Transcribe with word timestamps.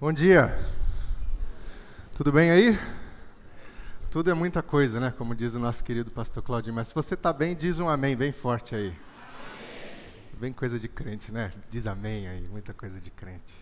Bom 0.00 0.14
dia. 0.14 0.58
Tudo 2.16 2.32
bem 2.32 2.50
aí? 2.50 2.78
Tudo 4.10 4.30
é 4.30 4.34
muita 4.34 4.62
coisa, 4.62 4.98
né? 4.98 5.12
Como 5.18 5.34
diz 5.34 5.52
o 5.52 5.58
nosso 5.58 5.84
querido 5.84 6.10
pastor 6.10 6.42
Claudio. 6.42 6.72
Mas 6.72 6.88
se 6.88 6.94
você 6.94 7.12
está 7.12 7.34
bem, 7.34 7.54
diz 7.54 7.78
um 7.78 7.86
amém 7.86 8.16
bem 8.16 8.32
forte 8.32 8.74
aí. 8.74 8.98
Bem 10.38 10.54
coisa 10.54 10.78
de 10.78 10.88
crente, 10.88 11.30
né? 11.30 11.52
Diz 11.68 11.86
amém 11.86 12.26
aí, 12.28 12.48
muita 12.50 12.72
coisa 12.72 12.98
de 12.98 13.10
crente. 13.10 13.54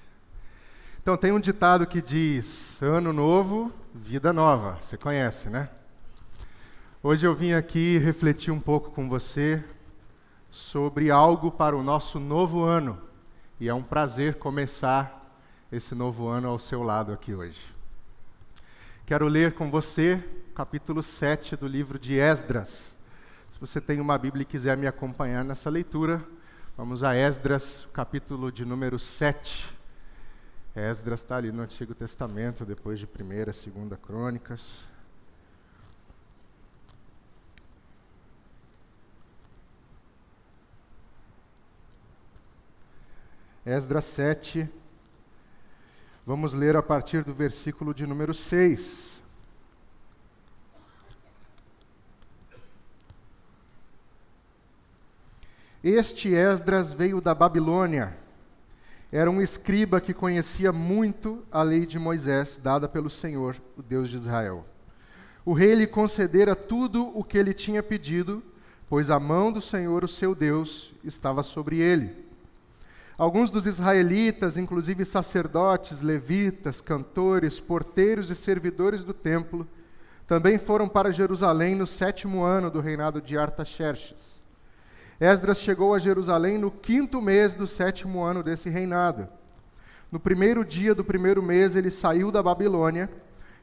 Então 1.02 1.16
tem 1.16 1.32
um 1.32 1.40
ditado 1.40 1.84
que 1.88 2.00
diz: 2.00 2.80
ano 2.80 3.12
novo, 3.12 3.72
vida 3.92 4.32
nova. 4.32 4.78
Você 4.80 4.96
conhece, 4.96 5.50
né? 5.50 5.68
Hoje 7.02 7.26
eu 7.26 7.34
vim 7.34 7.54
aqui 7.54 7.98
refletir 7.98 8.52
um 8.52 8.60
pouco 8.60 8.92
com 8.92 9.08
você 9.08 9.60
sobre 10.52 11.10
algo 11.10 11.50
para 11.50 11.76
o 11.76 11.82
nosso 11.82 12.20
novo 12.20 12.62
ano. 12.62 12.96
E 13.58 13.68
é 13.68 13.74
um 13.74 13.82
prazer 13.82 14.36
começar 14.36 15.17
esse 15.70 15.94
novo 15.94 16.28
ano 16.28 16.48
ao 16.48 16.58
seu 16.58 16.82
lado 16.82 17.12
aqui 17.12 17.34
hoje. 17.34 17.60
Quero 19.04 19.26
ler 19.26 19.52
com 19.52 19.70
você 19.70 20.22
capítulo 20.54 21.02
7 21.02 21.56
do 21.56 21.68
livro 21.68 21.98
de 21.98 22.18
Esdras. 22.18 22.96
Se 23.52 23.60
você 23.60 23.78
tem 23.78 24.00
uma 24.00 24.16
Bíblia 24.16 24.42
e 24.42 24.46
quiser 24.46 24.78
me 24.78 24.86
acompanhar 24.86 25.44
nessa 25.44 25.68
leitura, 25.68 26.24
vamos 26.74 27.02
a 27.04 27.14
Esdras, 27.14 27.86
capítulo 27.92 28.50
de 28.50 28.64
número 28.64 28.98
7. 28.98 29.76
Esdras 30.74 31.20
está 31.20 31.36
ali 31.36 31.52
no 31.52 31.62
Antigo 31.62 31.94
Testamento, 31.94 32.64
depois 32.64 32.98
de 32.98 33.06
1 33.06 33.32
e 33.32 33.44
2 33.44 34.00
Crônicas. 34.00 34.86
Esdras 43.66 44.06
7, 44.06 44.66
Vamos 46.28 46.52
ler 46.52 46.76
a 46.76 46.82
partir 46.82 47.24
do 47.24 47.32
versículo 47.32 47.94
de 47.94 48.06
número 48.06 48.34
6. 48.34 49.18
Este 55.82 56.34
Esdras 56.34 56.92
veio 56.92 57.22
da 57.22 57.34
Babilônia. 57.34 58.14
Era 59.10 59.30
um 59.30 59.40
escriba 59.40 60.02
que 60.02 60.12
conhecia 60.12 60.70
muito 60.70 61.42
a 61.50 61.62
lei 61.62 61.86
de 61.86 61.98
Moisés, 61.98 62.60
dada 62.62 62.86
pelo 62.86 63.08
Senhor, 63.08 63.56
o 63.74 63.82
Deus 63.82 64.10
de 64.10 64.16
Israel. 64.16 64.66
O 65.46 65.54
rei 65.54 65.74
lhe 65.74 65.86
concedera 65.86 66.54
tudo 66.54 67.10
o 67.18 67.24
que 67.24 67.38
ele 67.38 67.54
tinha 67.54 67.82
pedido, 67.82 68.42
pois 68.86 69.08
a 69.08 69.18
mão 69.18 69.50
do 69.50 69.62
Senhor, 69.62 70.04
o 70.04 70.08
seu 70.08 70.34
Deus, 70.34 70.92
estava 71.02 71.42
sobre 71.42 71.78
ele. 71.78 72.27
Alguns 73.18 73.50
dos 73.50 73.66
israelitas, 73.66 74.56
inclusive 74.56 75.04
sacerdotes, 75.04 76.00
levitas, 76.00 76.80
cantores, 76.80 77.58
porteiros 77.58 78.30
e 78.30 78.36
servidores 78.36 79.02
do 79.02 79.12
templo, 79.12 79.66
também 80.24 80.56
foram 80.56 80.88
para 80.88 81.10
Jerusalém 81.10 81.74
no 81.74 81.84
sétimo 81.84 82.44
ano 82.44 82.70
do 82.70 82.78
reinado 82.78 83.20
de 83.20 83.36
Artaxerxes. 83.36 84.40
Esdras 85.18 85.58
chegou 85.58 85.94
a 85.94 85.98
Jerusalém 85.98 86.58
no 86.58 86.70
quinto 86.70 87.20
mês 87.20 87.56
do 87.56 87.66
sétimo 87.66 88.22
ano 88.22 88.40
desse 88.40 88.70
reinado. 88.70 89.26
No 90.12 90.20
primeiro 90.20 90.64
dia 90.64 90.94
do 90.94 91.02
primeiro 91.02 91.42
mês, 91.42 91.74
ele 91.74 91.90
saiu 91.90 92.30
da 92.30 92.40
Babilônia 92.40 93.10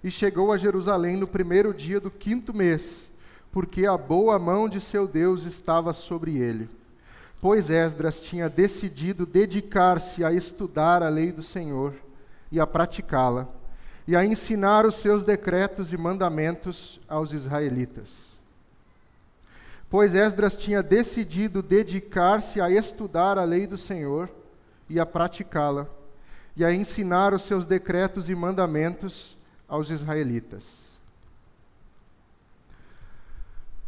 e 0.03 0.11
chegou 0.11 0.51
a 0.51 0.57
Jerusalém 0.57 1.15
no 1.15 1.27
primeiro 1.27 1.73
dia 1.73 2.01
do 2.01 2.11
quinto 2.11 2.53
mês, 2.53 3.09
porque 3.53 3.85
a 3.85 3.97
boa 3.97 4.37
mão 4.37 4.67
de 4.67 4.81
seu 4.81 5.07
Deus 5.07 5.45
estava 5.45 5.93
sobre 5.93 6.37
ele 6.37 6.69
pois 7.45 7.69
Esdras 7.69 8.19
tinha 8.19 8.49
decidido 8.49 9.23
dedicar-se 9.23 10.23
a 10.23 10.31
estudar 10.31 11.03
a 11.03 11.09
lei 11.09 11.31
do 11.31 11.43
Senhor 11.43 11.93
e 12.51 12.59
a 12.59 12.65
praticá-la, 12.65 13.47
e 14.07 14.15
a 14.15 14.25
ensinar 14.25 14.83
os 14.83 14.95
seus 14.95 15.23
decretos 15.23 15.93
e 15.93 15.97
mandamentos 15.97 16.99
aos 17.07 17.31
israelitas. 17.33 18.35
Pois 19.91 20.15
Esdras 20.15 20.55
tinha 20.57 20.81
decidido 20.81 21.61
dedicar-se 21.61 22.59
a 22.59 22.67
estudar 22.67 23.37
a 23.37 23.43
lei 23.43 23.67
do 23.67 23.77
Senhor 23.77 24.27
e 24.89 24.99
a 24.99 25.05
praticá-la, 25.05 25.87
e 26.57 26.65
a 26.65 26.73
ensinar 26.73 27.31
os 27.31 27.43
seus 27.43 27.67
decretos 27.67 28.27
e 28.27 28.33
mandamentos 28.33 29.37
aos 29.67 29.91
israelitas. 29.91 30.97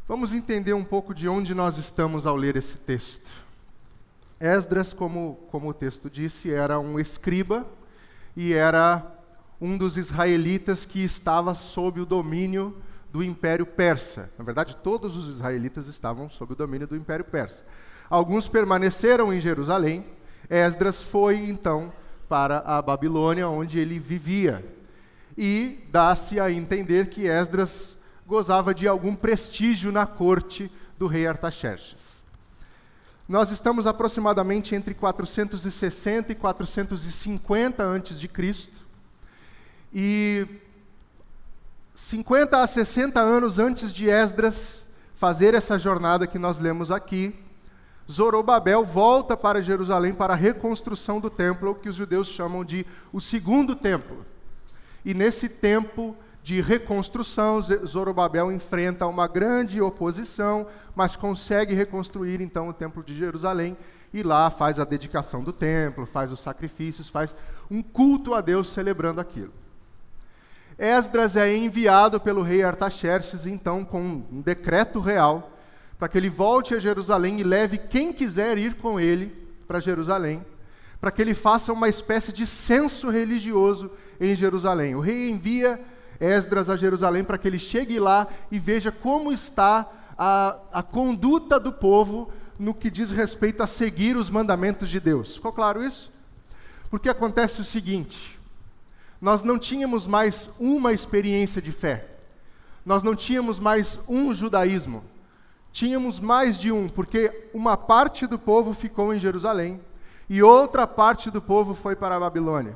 Vamos 0.07 0.31
entender 0.31 0.73
um 0.73 0.83
pouco 0.83 1.11
de 1.11 1.27
onde 1.27 1.55
nós 1.55 1.79
estamos 1.79 2.27
ao 2.27 2.35
ler 2.35 2.55
esse 2.55 2.77
texto. 2.77 3.46
Esdras, 4.39 4.93
como, 4.93 5.47
como 5.49 5.69
o 5.69 5.73
texto 5.73 6.09
disse, 6.09 6.51
era 6.51 6.79
um 6.79 6.99
escriba 6.99 7.65
e 8.35 8.53
era 8.53 9.05
um 9.59 9.77
dos 9.77 9.97
israelitas 9.97 10.85
que 10.85 11.03
estava 11.03 11.55
sob 11.55 11.99
o 12.01 12.05
domínio 12.05 12.77
do 13.11 13.23
Império 13.23 13.65
Persa. 13.65 14.31
Na 14.37 14.43
verdade, 14.43 14.77
todos 14.77 15.15
os 15.15 15.27
israelitas 15.27 15.87
estavam 15.87 16.29
sob 16.29 16.53
o 16.53 16.55
domínio 16.55 16.87
do 16.87 16.95
Império 16.95 17.25
Persa. 17.25 17.65
Alguns 18.09 18.47
permaneceram 18.47 19.33
em 19.33 19.39
Jerusalém. 19.39 20.03
Esdras 20.49 21.01
foi 21.01 21.37
então 21.37 21.91
para 22.29 22.59
a 22.59 22.81
Babilônia, 22.81 23.49
onde 23.49 23.79
ele 23.79 23.97
vivia. 23.97 24.63
E 25.35 25.83
dá-se 25.91 26.39
a 26.39 26.51
entender 26.51 27.07
que 27.07 27.27
Esdras 27.27 27.97
gozava 28.25 28.73
de 28.73 28.87
algum 28.87 29.15
prestígio 29.15 29.91
na 29.91 30.05
corte 30.05 30.71
do 30.97 31.07
rei 31.07 31.25
Artaxerxes. 31.25 32.16
Nós 33.27 33.51
estamos 33.51 33.85
aproximadamente 33.85 34.73
entre 34.73 34.93
460 34.93 36.31
e 36.31 36.35
450 36.35 37.83
antes 37.83 38.19
de 38.19 38.27
Cristo. 38.27 38.85
E 39.93 40.47
50 41.93 42.57
a 42.57 42.65
60 42.65 43.19
anos 43.19 43.59
antes 43.59 43.93
de 43.93 44.09
Esdras 44.09 44.87
fazer 45.13 45.53
essa 45.53 45.77
jornada 45.77 46.25
que 46.25 46.39
nós 46.39 46.57
lemos 46.57 46.89
aqui, 46.89 47.35
Zorobabel 48.09 48.85
volta 48.85 49.35
para 49.35 49.61
Jerusalém 49.61 50.13
para 50.13 50.33
a 50.33 50.37
reconstrução 50.37 51.19
do 51.19 51.29
templo, 51.29 51.75
que 51.75 51.89
os 51.89 51.95
judeus 51.95 52.27
chamam 52.27 52.63
de 52.63 52.85
o 53.11 53.19
segundo 53.19 53.75
templo. 53.75 54.25
E 55.03 55.13
nesse 55.13 55.49
tempo 55.49 56.15
de 56.47 56.61
reconstrução, 56.61 57.61
Zorobabel 57.61 58.49
enfrenta 58.53 59.05
uma 59.05 59.27
grande 59.27 59.81
oposição, 59.81 60.65
mas 60.95 61.13
consegue 61.13 61.73
reconstruir 61.73 62.39
então 62.39 62.69
o 62.69 62.73
templo 62.73 63.03
de 63.03 63.13
Jerusalém 63.17 63.75
e 64.13 64.23
lá 64.23 64.49
faz 64.49 64.79
a 64.79 64.85
dedicação 64.85 65.43
do 65.43 65.51
templo, 65.51 66.05
faz 66.05 66.31
os 66.31 66.39
sacrifícios, 66.39 67.09
faz 67.09 67.35
um 67.69 67.83
culto 67.83 68.33
a 68.33 68.39
Deus 68.39 68.69
celebrando 68.69 69.19
aquilo. 69.19 69.51
Esdras 70.79 71.35
é 71.35 71.53
enviado 71.53 72.17
pelo 72.17 72.41
rei 72.41 72.63
Artaxerxes 72.63 73.45
então 73.45 73.83
com 73.83 73.99
um 74.31 74.39
decreto 74.39 75.01
real 75.01 75.51
para 75.99 76.07
que 76.07 76.17
ele 76.17 76.29
volte 76.29 76.73
a 76.73 76.79
Jerusalém 76.79 77.41
e 77.41 77.43
leve 77.43 77.77
quem 77.77 78.13
quiser 78.13 78.57
ir 78.57 78.75
com 78.75 78.97
ele 78.97 79.35
para 79.67 79.81
Jerusalém, 79.81 80.45
para 81.01 81.11
que 81.11 81.21
ele 81.21 81.33
faça 81.33 81.73
uma 81.73 81.89
espécie 81.89 82.31
de 82.31 82.47
censo 82.47 83.09
religioso 83.09 83.91
em 84.17 84.33
Jerusalém. 84.33 84.95
O 84.95 85.01
rei 85.01 85.29
envia 85.29 85.77
Esdras 86.19 86.69
a 86.69 86.75
Jerusalém 86.75 87.23
para 87.23 87.37
que 87.37 87.47
ele 87.47 87.59
chegue 87.59 87.99
lá 87.99 88.27
e 88.51 88.59
veja 88.59 88.91
como 88.91 89.31
está 89.31 89.87
a, 90.17 90.57
a 90.73 90.83
conduta 90.83 91.59
do 91.59 91.71
povo 91.71 92.31
no 92.59 92.73
que 92.73 92.89
diz 92.89 93.11
respeito 93.11 93.61
a 93.61 93.67
seguir 93.67 94.17
os 94.17 94.29
mandamentos 94.29 94.89
de 94.89 94.99
Deus. 94.99 95.35
Ficou 95.35 95.53
claro 95.53 95.83
isso? 95.83 96.11
Porque 96.89 97.09
acontece 97.09 97.61
o 97.61 97.65
seguinte: 97.65 98.39
nós 99.21 99.43
não 99.43 99.59
tínhamos 99.59 100.07
mais 100.07 100.49
uma 100.59 100.91
experiência 100.91 101.61
de 101.61 101.71
fé, 101.71 102.07
nós 102.85 103.03
não 103.03 103.15
tínhamos 103.15 103.59
mais 103.59 103.99
um 104.07 104.33
judaísmo, 104.33 105.03
tínhamos 105.71 106.19
mais 106.19 106.59
de 106.59 106.71
um, 106.71 106.87
porque 106.87 107.49
uma 107.53 107.77
parte 107.77 108.25
do 108.25 108.39
povo 108.39 108.73
ficou 108.73 109.13
em 109.13 109.19
Jerusalém 109.19 109.79
e 110.29 110.41
outra 110.41 110.87
parte 110.87 111.29
do 111.29 111.41
povo 111.41 111.73
foi 111.73 111.95
para 111.95 112.15
a 112.15 112.19
Babilônia. 112.19 112.75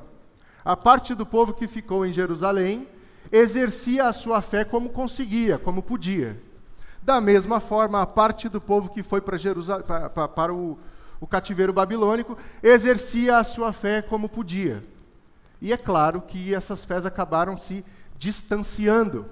A 0.63 0.77
parte 0.77 1.15
do 1.15 1.25
povo 1.25 1.53
que 1.53 1.67
ficou 1.67 2.05
em 2.05 2.13
Jerusalém 2.13 2.87
exercia 3.31 4.05
a 4.05 4.13
sua 4.13 4.41
fé 4.41 4.63
como 4.63 4.89
conseguia, 4.89 5.57
como 5.57 5.81
podia. 5.81 6.41
Da 7.01 7.19
mesma 7.19 7.59
forma, 7.59 8.01
a 8.01 8.05
parte 8.05 8.47
do 8.47 8.61
povo 8.61 8.89
que 8.89 9.01
foi 9.01 9.21
para, 9.21 10.09
para, 10.09 10.27
para 10.27 10.53
o, 10.53 10.77
o 11.19 11.27
cativeiro 11.27 11.73
babilônico 11.73 12.37
exercia 12.61 13.37
a 13.37 13.43
sua 13.43 13.71
fé 13.71 14.01
como 14.01 14.29
podia. 14.29 14.81
E 15.61 15.73
é 15.73 15.77
claro 15.77 16.21
que 16.21 16.53
essas 16.53 16.85
fés 16.85 17.05
acabaram 17.05 17.57
se 17.57 17.83
distanciando, 18.17 19.25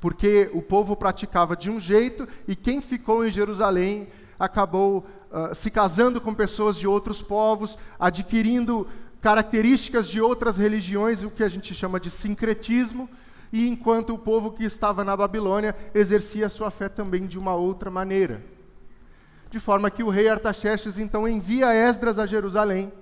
porque 0.00 0.50
o 0.52 0.60
povo 0.60 0.96
praticava 0.96 1.56
de 1.56 1.70
um 1.70 1.80
jeito 1.80 2.28
e 2.46 2.54
quem 2.54 2.80
ficou 2.80 3.24
em 3.24 3.30
Jerusalém 3.30 4.08
acabou 4.38 5.06
uh, 5.30 5.54
se 5.54 5.70
casando 5.70 6.20
com 6.20 6.34
pessoas 6.34 6.76
de 6.76 6.86
outros 6.86 7.22
povos, 7.22 7.78
adquirindo 7.98 8.86
características 9.26 10.06
de 10.06 10.20
outras 10.20 10.56
religiões, 10.56 11.20
o 11.20 11.30
que 11.32 11.42
a 11.42 11.48
gente 11.48 11.74
chama 11.74 11.98
de 11.98 12.12
sincretismo, 12.12 13.10
e 13.52 13.66
enquanto 13.66 14.14
o 14.14 14.18
povo 14.18 14.52
que 14.52 14.62
estava 14.62 15.02
na 15.02 15.16
Babilônia 15.16 15.74
exercia 15.92 16.48
sua 16.48 16.70
fé 16.70 16.88
também 16.88 17.26
de 17.26 17.36
uma 17.36 17.52
outra 17.52 17.90
maneira. 17.90 18.40
De 19.50 19.58
forma 19.58 19.90
que 19.90 20.04
o 20.04 20.10
rei 20.10 20.28
Artaxerxes 20.28 20.96
então 20.96 21.26
envia 21.26 21.74
Esdras 21.74 22.20
a 22.20 22.24
Jerusalém 22.24 22.92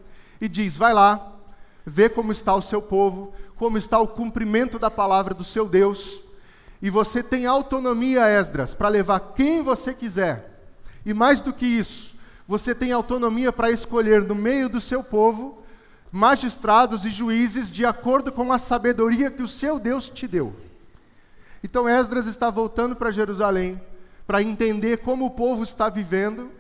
e 0.41 0.49
diz: 0.49 0.79
Vai 0.79 0.95
lá, 0.95 1.35
vê 1.85 2.09
como 2.09 2.33
está 2.33 2.55
o 2.55 2.63
seu 2.63 2.81
povo, 2.81 3.35
como 3.55 3.77
está 3.77 3.99
o 3.99 4.09
cumprimento 4.09 4.79
da 4.79 4.91
palavra 4.91 5.35
do 5.35 5.45
seu 5.45 5.69
Deus, 5.69 6.23
e 6.81 6.89
você 6.89 7.23
tem 7.23 7.45
autonomia, 7.45 8.31
Esdras, 8.31 8.73
para 8.73 8.89
levar 8.89 9.21
quem 9.37 9.61
você 9.61 9.93
quiser. 9.93 10.65
E 11.05 11.13
mais 11.13 11.43
do 11.43 11.53
que 11.53 11.67
isso, 11.67 12.15
você 12.49 12.75
tem 12.75 12.93
autonomia 12.93 13.53
para 13.53 13.71
escolher 13.71 14.23
no 14.23 14.35
meio 14.35 14.71
do 14.71 14.81
seu 14.81 15.05
povo 15.05 15.63
magistrados 16.15 17.05
e 17.05 17.11
juízes 17.11 17.69
de 17.69 17.85
acordo 17.85 18.31
com 18.31 18.53
a 18.53 18.59
sabedoria 18.59 19.33
que 19.33 19.43
o 19.43 19.49
seu 19.49 19.81
Deus 19.81 20.09
te 20.09 20.29
deu. 20.29 20.55
Então 21.61 21.89
Esdras 21.89 22.29
está 22.29 22.49
voltando 22.51 22.95
para 22.95 23.11
Jerusalém 23.11 23.83
para 24.25 24.41
entender 24.41 24.99
como 24.99 25.27
o 25.27 25.31
povo 25.33 25.65
está 25.65 25.89
vivendo, 25.89 26.53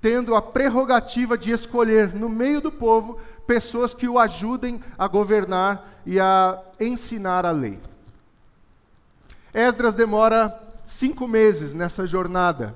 tendo 0.00 0.34
a 0.34 0.42
prerrogativa 0.42 1.38
de 1.38 1.52
escolher 1.52 2.14
no 2.14 2.28
meio 2.28 2.60
do 2.60 2.72
povo 2.72 3.20
pessoas 3.46 3.94
que 3.94 4.08
o 4.08 4.18
ajudem 4.18 4.82
a 4.98 5.06
governar 5.06 6.02
e 6.04 6.18
a 6.18 6.60
ensinar 6.80 7.46
a 7.46 7.52
lei. 7.52 7.78
Esdras 9.54 9.94
demora 9.94 10.52
cinco 10.84 11.28
meses 11.28 11.72
nessa 11.72 12.08
jornada, 12.08 12.74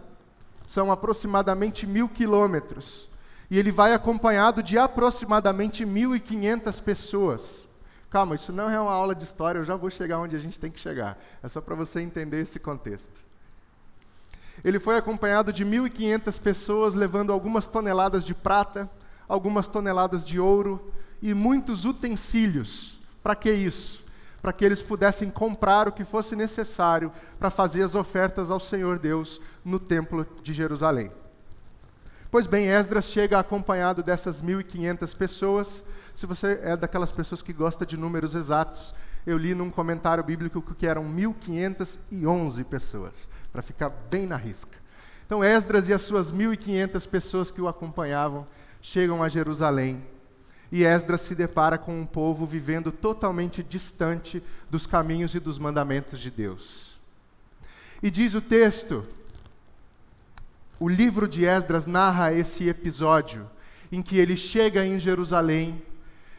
são 0.69 0.93
aproximadamente 0.93 1.89
mil 1.89 2.09
quilômetros 2.09 3.10
e 3.51 3.59
ele 3.59 3.73
vai 3.73 3.93
acompanhado 3.93 4.63
de 4.63 4.79
aproximadamente 4.79 5.85
1.500 5.85 6.83
pessoas. 6.83 7.69
Calma, 8.09 8.35
isso 8.35 8.53
não 8.53 8.71
é 8.71 8.81
uma 8.81 8.93
aula 8.93 9.15
de 9.15 9.25
história, 9.25 9.59
eu 9.59 9.65
já 9.65 9.75
vou 9.77 9.91
chegar 9.91 10.19
onde 10.19 10.37
a 10.37 10.39
gente 10.39 10.59
tem 10.59 10.71
que 10.71 10.79
chegar. 10.79 11.19
É 11.43 11.49
só 11.49 11.61
para 11.61 11.75
você 11.75 12.01
entender 12.01 12.41
esse 12.43 12.59
contexto. 12.61 13.21
Ele 14.65 14.79
foi 14.79 14.97
acompanhado 14.97 15.53
de 15.53 15.65
1.500 15.65 16.41
pessoas 16.41 16.95
levando 16.95 17.33
algumas 17.33 17.67
toneladas 17.67 18.25
de 18.25 18.35
prata, 18.35 18.91
algumas 19.29 19.67
toneladas 19.67 20.25
de 20.25 20.39
ouro 20.39 20.93
e 21.23 21.35
muitos 21.35 21.85
utensílios. 21.85 23.01
Para 23.23 23.35
que 23.35 23.51
isso? 23.51 24.05
Para 24.41 24.53
que 24.53 24.65
eles 24.65 24.83
pudessem 24.83 25.31
comprar 25.31 25.89
o 25.89 25.93
que 25.93 26.05
fosse 26.05 26.37
necessário 26.37 27.13
para 27.39 27.51
fazer 27.51 27.83
as 27.83 27.95
ofertas 27.95 28.51
ao 28.51 28.61
Senhor 28.61 28.99
Deus 28.99 29.41
no 29.65 29.79
Templo 29.79 30.27
de 30.43 30.53
Jerusalém. 30.53 31.11
Pois 32.31 32.47
bem, 32.47 32.69
Esdras 32.69 33.07
chega 33.07 33.41
acompanhado 33.41 34.05
dessas 34.05 34.41
1.500 34.41 35.17
pessoas. 35.17 35.83
Se 36.15 36.27
você 36.27 36.61
é 36.63 36.77
daquelas 36.77 37.11
pessoas 37.11 37.43
que 37.43 37.53
gosta 37.53 37.85
de 37.85 37.97
números 37.97 38.37
exatos, 38.37 38.95
eu 39.27 39.37
li 39.37 39.53
num 39.53 39.69
comentário 39.69 40.23
bíblico 40.23 40.63
que 40.63 40.87
eram 40.87 41.03
1.511 41.05 42.65
pessoas, 42.65 43.29
para 43.53 43.63
ficar 43.63 43.91
bem 44.09 44.27
na 44.27 44.37
risca. 44.37 44.79
Então, 45.27 45.43
Esdras 45.43 45.89
e 45.89 45.93
as 45.93 46.03
suas 46.03 46.31
1.500 46.31 47.09
pessoas 47.09 47.51
que 47.51 47.61
o 47.61 47.67
acompanhavam 47.67 48.47
chegam 48.81 49.25
a 49.25 49.29
Jerusalém. 49.29 50.01
E 50.71 50.85
Esdras 50.85 51.23
se 51.23 51.35
depara 51.35 51.77
com 51.77 52.01
um 52.01 52.07
povo 52.07 52.47
vivendo 52.47 52.93
totalmente 52.93 53.61
distante 53.61 54.41
dos 54.71 54.87
caminhos 54.87 55.35
e 55.35 55.41
dos 55.41 55.59
mandamentos 55.59 56.21
de 56.21 56.31
Deus. 56.31 56.97
E 58.01 58.09
diz 58.09 58.35
o 58.35 58.41
texto 58.41 59.05
o 60.81 60.89
livro 60.89 61.29
de 61.29 61.45
Esdras 61.45 61.85
narra 61.85 62.33
esse 62.33 62.67
episódio 62.67 63.49
em 63.93 64.01
que 64.01 64.17
ele 64.17 64.35
chega 64.35 64.85
em 64.85 64.99
Jerusalém 64.99 65.83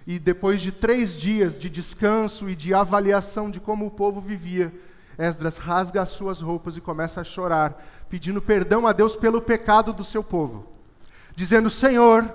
e 0.07 0.17
depois 0.17 0.59
de 0.59 0.71
três 0.71 1.15
dias 1.15 1.59
de 1.59 1.69
descanso 1.69 2.49
e 2.49 2.55
de 2.55 2.73
avaliação 2.73 3.51
de 3.51 3.59
como 3.59 3.85
o 3.85 3.91
povo 3.91 4.19
vivia, 4.19 4.73
Esdras 5.15 5.59
rasga 5.59 6.01
as 6.01 6.09
suas 6.09 6.41
roupas 6.41 6.75
e 6.75 6.81
começa 6.81 7.21
a 7.21 7.23
chorar, 7.23 7.85
pedindo 8.09 8.41
perdão 8.41 8.88
a 8.88 8.93
Deus 8.93 9.15
pelo 9.15 9.43
pecado 9.43 9.93
do 9.93 10.03
seu 10.03 10.23
povo, 10.23 10.65
dizendo: 11.35 11.69
Senhor, 11.69 12.33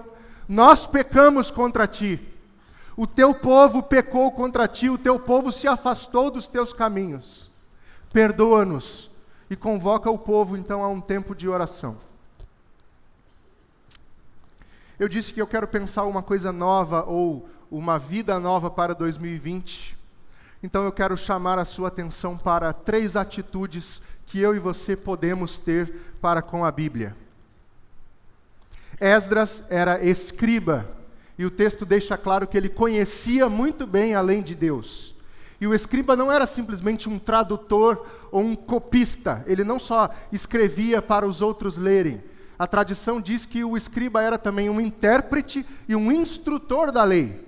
nós 0.49 0.87
pecamos 0.87 1.51
contra 1.51 1.89
ti, 1.89 2.21
o 2.97 3.05
teu 3.05 3.35
povo 3.35 3.83
pecou 3.83 4.31
contra 4.31 4.69
ti, 4.69 4.89
o 4.89 4.97
teu 4.97 5.19
povo 5.19 5.51
se 5.51 5.67
afastou 5.67 6.31
dos 6.31 6.47
teus 6.47 6.73
caminhos, 6.73 7.51
perdoa-nos 8.13 9.11
e 9.49 9.57
convoca 9.57 10.11
o 10.11 10.19
povo 10.19 10.57
então 10.57 10.83
a 10.83 10.89
um 10.89 11.01
tempo 11.01 11.35
de 11.35 11.49
oração. 11.49 11.97
Eu 14.99 15.09
disse 15.09 15.33
que 15.33 15.41
eu 15.41 15.47
quero 15.47 15.69
pensar 15.69 16.05
uma 16.05 16.23
coisa 16.23 16.51
nova 16.51 17.05
ou 17.05 17.49
uma 17.71 17.99
vida 17.99 18.39
nova 18.41 18.71
para 18.71 18.95
2020. 18.95 19.97
Então 20.63 20.85
eu 20.85 20.93
quero 20.93 21.17
chamar 21.17 21.59
a 21.59 21.65
sua 21.65 21.89
atenção 21.89 22.37
para 22.37 22.73
três 22.73 23.15
atitudes 23.15 24.01
que 24.25 24.41
eu 24.41 24.55
e 24.55 24.59
você 24.59 24.97
podemos 24.97 25.59
ter 25.59 26.17
para 26.21 26.43
com 26.43 26.65
a 26.65 26.73
Bíblia. 26.73 27.15
Esdras 29.01 29.63
era 29.69 30.03
escriba, 30.05 30.87
e 31.39 31.45
o 31.45 31.51
texto 31.51 31.85
deixa 31.85 32.17
claro 32.17 32.47
que 32.47 32.57
ele 32.57 32.69
conhecia 32.69 33.49
muito 33.49 33.87
bem 33.87 34.15
a 34.15 34.23
lei 34.23 34.43
de 34.43 34.55
Deus. 34.55 35.15
E 35.61 35.67
o 35.67 35.75
escriba 35.75 36.15
não 36.15 36.31
era 36.31 36.47
simplesmente 36.47 37.09
um 37.09 37.19
tradutor 37.19 38.07
ou 38.31 38.43
um 38.43 38.55
copista, 38.55 39.43
ele 39.47 39.65
não 39.65 39.79
só 39.79 40.11
escrevia 40.31 41.01
para 41.01 41.27
os 41.27 41.41
outros 41.41 41.77
lerem. 41.79 42.23
A 42.59 42.67
tradição 42.67 43.21
diz 43.21 43.45
que 43.45 43.65
o 43.65 43.77
escriba 43.77 44.23
era 44.23 44.39
também 44.39 44.69
um 44.71 44.81
intérprete 44.81 45.65
e 45.89 45.95
um 45.95 46.11
instrutor 46.11 46.91
da 46.91 47.05
lei. 47.05 47.45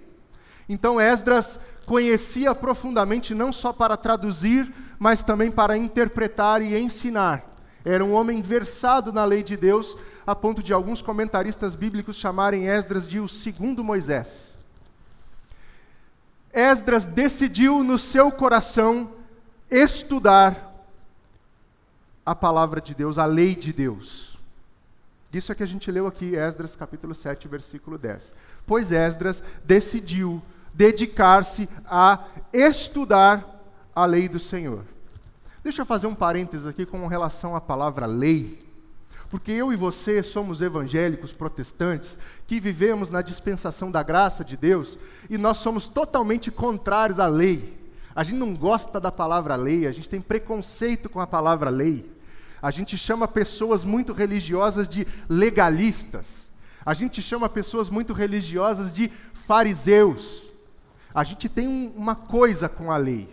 Então 0.68 1.00
Esdras 1.00 1.58
conhecia 1.86 2.54
profundamente 2.54 3.34
não 3.34 3.50
só 3.50 3.72
para 3.72 3.96
traduzir, 3.96 4.72
mas 4.98 5.22
também 5.22 5.50
para 5.50 5.76
interpretar 5.76 6.60
e 6.60 6.78
ensinar. 6.78 7.44
Era 7.84 8.04
um 8.04 8.12
homem 8.12 8.42
versado 8.42 9.12
na 9.12 9.24
lei 9.24 9.42
de 9.42 9.56
Deus, 9.56 9.96
a 10.26 10.34
ponto 10.34 10.62
de 10.62 10.74
alguns 10.74 11.00
comentaristas 11.00 11.74
bíblicos 11.74 12.16
chamarem 12.16 12.68
Esdras 12.68 13.08
de 13.08 13.18
o 13.18 13.28
segundo 13.28 13.82
Moisés. 13.82 14.57
Esdras 16.58 17.06
decidiu 17.06 17.84
no 17.84 18.00
seu 18.00 18.32
coração 18.32 19.12
estudar 19.70 20.74
a 22.26 22.34
palavra 22.34 22.80
de 22.80 22.96
Deus, 22.96 23.16
a 23.16 23.24
lei 23.24 23.54
de 23.54 23.72
Deus. 23.72 24.36
Isso 25.32 25.52
é 25.52 25.54
que 25.54 25.62
a 25.62 25.66
gente 25.66 25.88
leu 25.88 26.08
aqui, 26.08 26.34
Esdras 26.34 26.74
capítulo 26.74 27.14
7, 27.14 27.46
versículo 27.46 27.96
10. 27.96 28.32
Pois 28.66 28.90
Esdras 28.90 29.40
decidiu 29.64 30.42
dedicar-se 30.74 31.68
a 31.86 32.24
estudar 32.52 33.62
a 33.94 34.04
lei 34.04 34.28
do 34.28 34.40
Senhor. 34.40 34.82
Deixa 35.62 35.82
eu 35.82 35.86
fazer 35.86 36.08
um 36.08 36.14
parênteses 36.14 36.66
aqui 36.66 36.84
com 36.84 37.06
relação 37.06 37.54
à 37.54 37.60
palavra 37.60 38.04
lei. 38.04 38.58
Porque 39.30 39.52
eu 39.52 39.72
e 39.72 39.76
você 39.76 40.22
somos 40.22 40.62
evangélicos 40.62 41.32
protestantes 41.32 42.18
que 42.46 42.58
vivemos 42.58 43.10
na 43.10 43.20
dispensação 43.20 43.90
da 43.90 44.02
graça 44.02 44.42
de 44.42 44.56
Deus 44.56 44.98
e 45.28 45.36
nós 45.36 45.58
somos 45.58 45.86
totalmente 45.86 46.50
contrários 46.50 47.20
à 47.20 47.26
lei. 47.26 47.78
A 48.14 48.24
gente 48.24 48.38
não 48.38 48.54
gosta 48.54 48.98
da 48.98 49.12
palavra 49.12 49.54
lei, 49.54 49.86
a 49.86 49.92
gente 49.92 50.08
tem 50.08 50.20
preconceito 50.20 51.08
com 51.08 51.20
a 51.20 51.26
palavra 51.26 51.70
lei. 51.70 52.10
A 52.60 52.70
gente 52.70 52.96
chama 52.96 53.28
pessoas 53.28 53.84
muito 53.84 54.12
religiosas 54.12 54.88
de 54.88 55.06
legalistas. 55.28 56.50
A 56.84 56.94
gente 56.94 57.20
chama 57.20 57.48
pessoas 57.48 57.90
muito 57.90 58.12
religiosas 58.12 58.92
de 58.92 59.12
fariseus. 59.34 60.44
A 61.14 61.22
gente 61.22 61.48
tem 61.48 61.68
um, 61.68 61.92
uma 61.94 62.14
coisa 62.14 62.68
com 62.68 62.90
a 62.90 62.96
lei. 62.96 63.28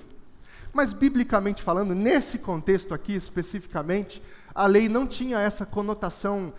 Mas, 0.74 0.92
biblicamente 0.92 1.64
falando, 1.64 1.96
nesse 1.96 2.38
contexto 2.38 2.94
aqui 2.94 3.14
especificamente, 3.14 4.22
a 4.56 4.66
lei 4.66 4.88
não 4.88 5.06
tinha 5.06 5.40
essa 5.40 5.66
conotação 5.66 6.54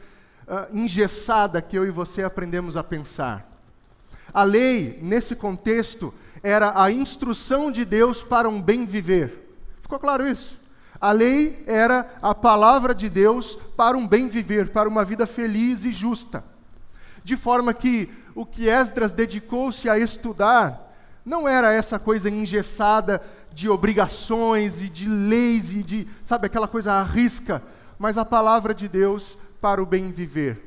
uh, 0.47 0.77
engessada 0.77 1.63
que 1.63 1.79
eu 1.79 1.87
e 1.87 1.91
você 1.91 2.23
aprendemos 2.23 2.77
a 2.77 2.85
pensar. 2.85 3.51
A 4.35 4.43
lei, 4.43 4.99
nesse 5.01 5.35
contexto, 5.35 6.13
era 6.43 6.81
a 6.81 6.91
instrução 6.91 7.73
de 7.73 7.87
Deus 7.87 8.23
para 8.23 8.49
um 8.51 8.61
bem 8.61 8.85
viver. 8.85 9.57
Ficou 9.81 9.99
claro 9.99 10.29
isso? 10.29 10.61
A 11.01 11.11
lei 11.11 11.63
era 11.67 12.07
a 12.21 12.35
palavra 12.35 12.95
de 12.95 13.09
Deus 13.09 13.59
para 13.77 13.97
um 13.97 14.07
bem 14.07 14.29
viver, 14.29 14.69
para 14.69 14.89
uma 14.89 15.05
vida 15.05 15.27
feliz 15.27 15.85
e 15.85 15.93
justa. 15.93 16.45
De 17.25 17.37
forma 17.37 17.73
que 17.73 18.11
o 18.35 18.45
que 18.45 18.69
Esdras 18.69 19.13
dedicou-se 19.13 19.89
a 19.89 19.99
estudar 19.99 20.95
não 21.25 21.49
era 21.49 21.73
essa 21.73 21.99
coisa 21.99 22.31
engessada 22.31 23.23
de 23.53 23.69
obrigações 23.69 24.81
e 24.81 24.89
de 24.89 25.09
leis 25.09 25.73
e 25.73 25.83
de, 25.83 26.07
sabe, 26.23 26.47
aquela 26.47 26.69
coisa 26.69 26.93
à 26.93 27.03
risca, 27.03 27.63
mas 27.99 28.19
a 28.19 28.25
palavra 28.25 28.75
de 28.75 28.89
Deus 28.89 29.37
para 29.61 29.83
o 29.83 29.87
bem 29.87 30.11
viver. 30.11 30.63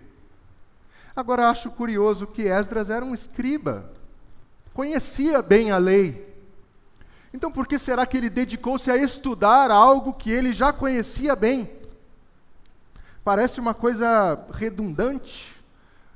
Agora 1.16 1.50
acho 1.50 1.70
curioso 1.72 2.26
que 2.28 2.44
Esdras 2.44 2.90
era 2.90 3.04
um 3.04 3.14
escriba, 3.14 3.92
conhecia 4.74 5.42
bem 5.42 5.72
a 5.72 5.78
lei. 5.78 6.28
Então 7.34 7.52
por 7.52 7.68
que 7.68 7.78
será 7.78 8.06
que 8.06 8.18
ele 8.18 8.30
dedicou-se 8.30 8.90
a 8.90 8.98
estudar 8.98 9.70
algo 9.70 10.14
que 10.14 10.32
ele 10.32 10.52
já 10.54 10.72
conhecia 10.74 11.36
bem? 11.36 11.70
Parece 13.24 13.60
uma 13.60 13.74
coisa 13.74 14.40
redundante. 14.54 15.60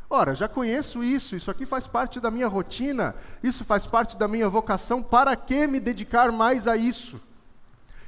Ora, 0.09 0.35
já 0.35 0.47
conheço 0.47 1.03
isso, 1.03 1.35
isso 1.35 1.49
aqui 1.49 1.65
faz 1.65 1.87
parte 1.87 2.19
da 2.19 2.29
minha 2.29 2.47
rotina, 2.47 3.15
isso 3.41 3.65
faz 3.65 3.85
parte 3.87 4.15
da 4.15 4.27
minha 4.27 4.47
vocação, 4.47 5.01
para 5.01 5.35
que 5.35 5.65
me 5.65 5.79
dedicar 5.79 6.31
mais 6.31 6.67
a 6.67 6.77
isso? 6.77 7.19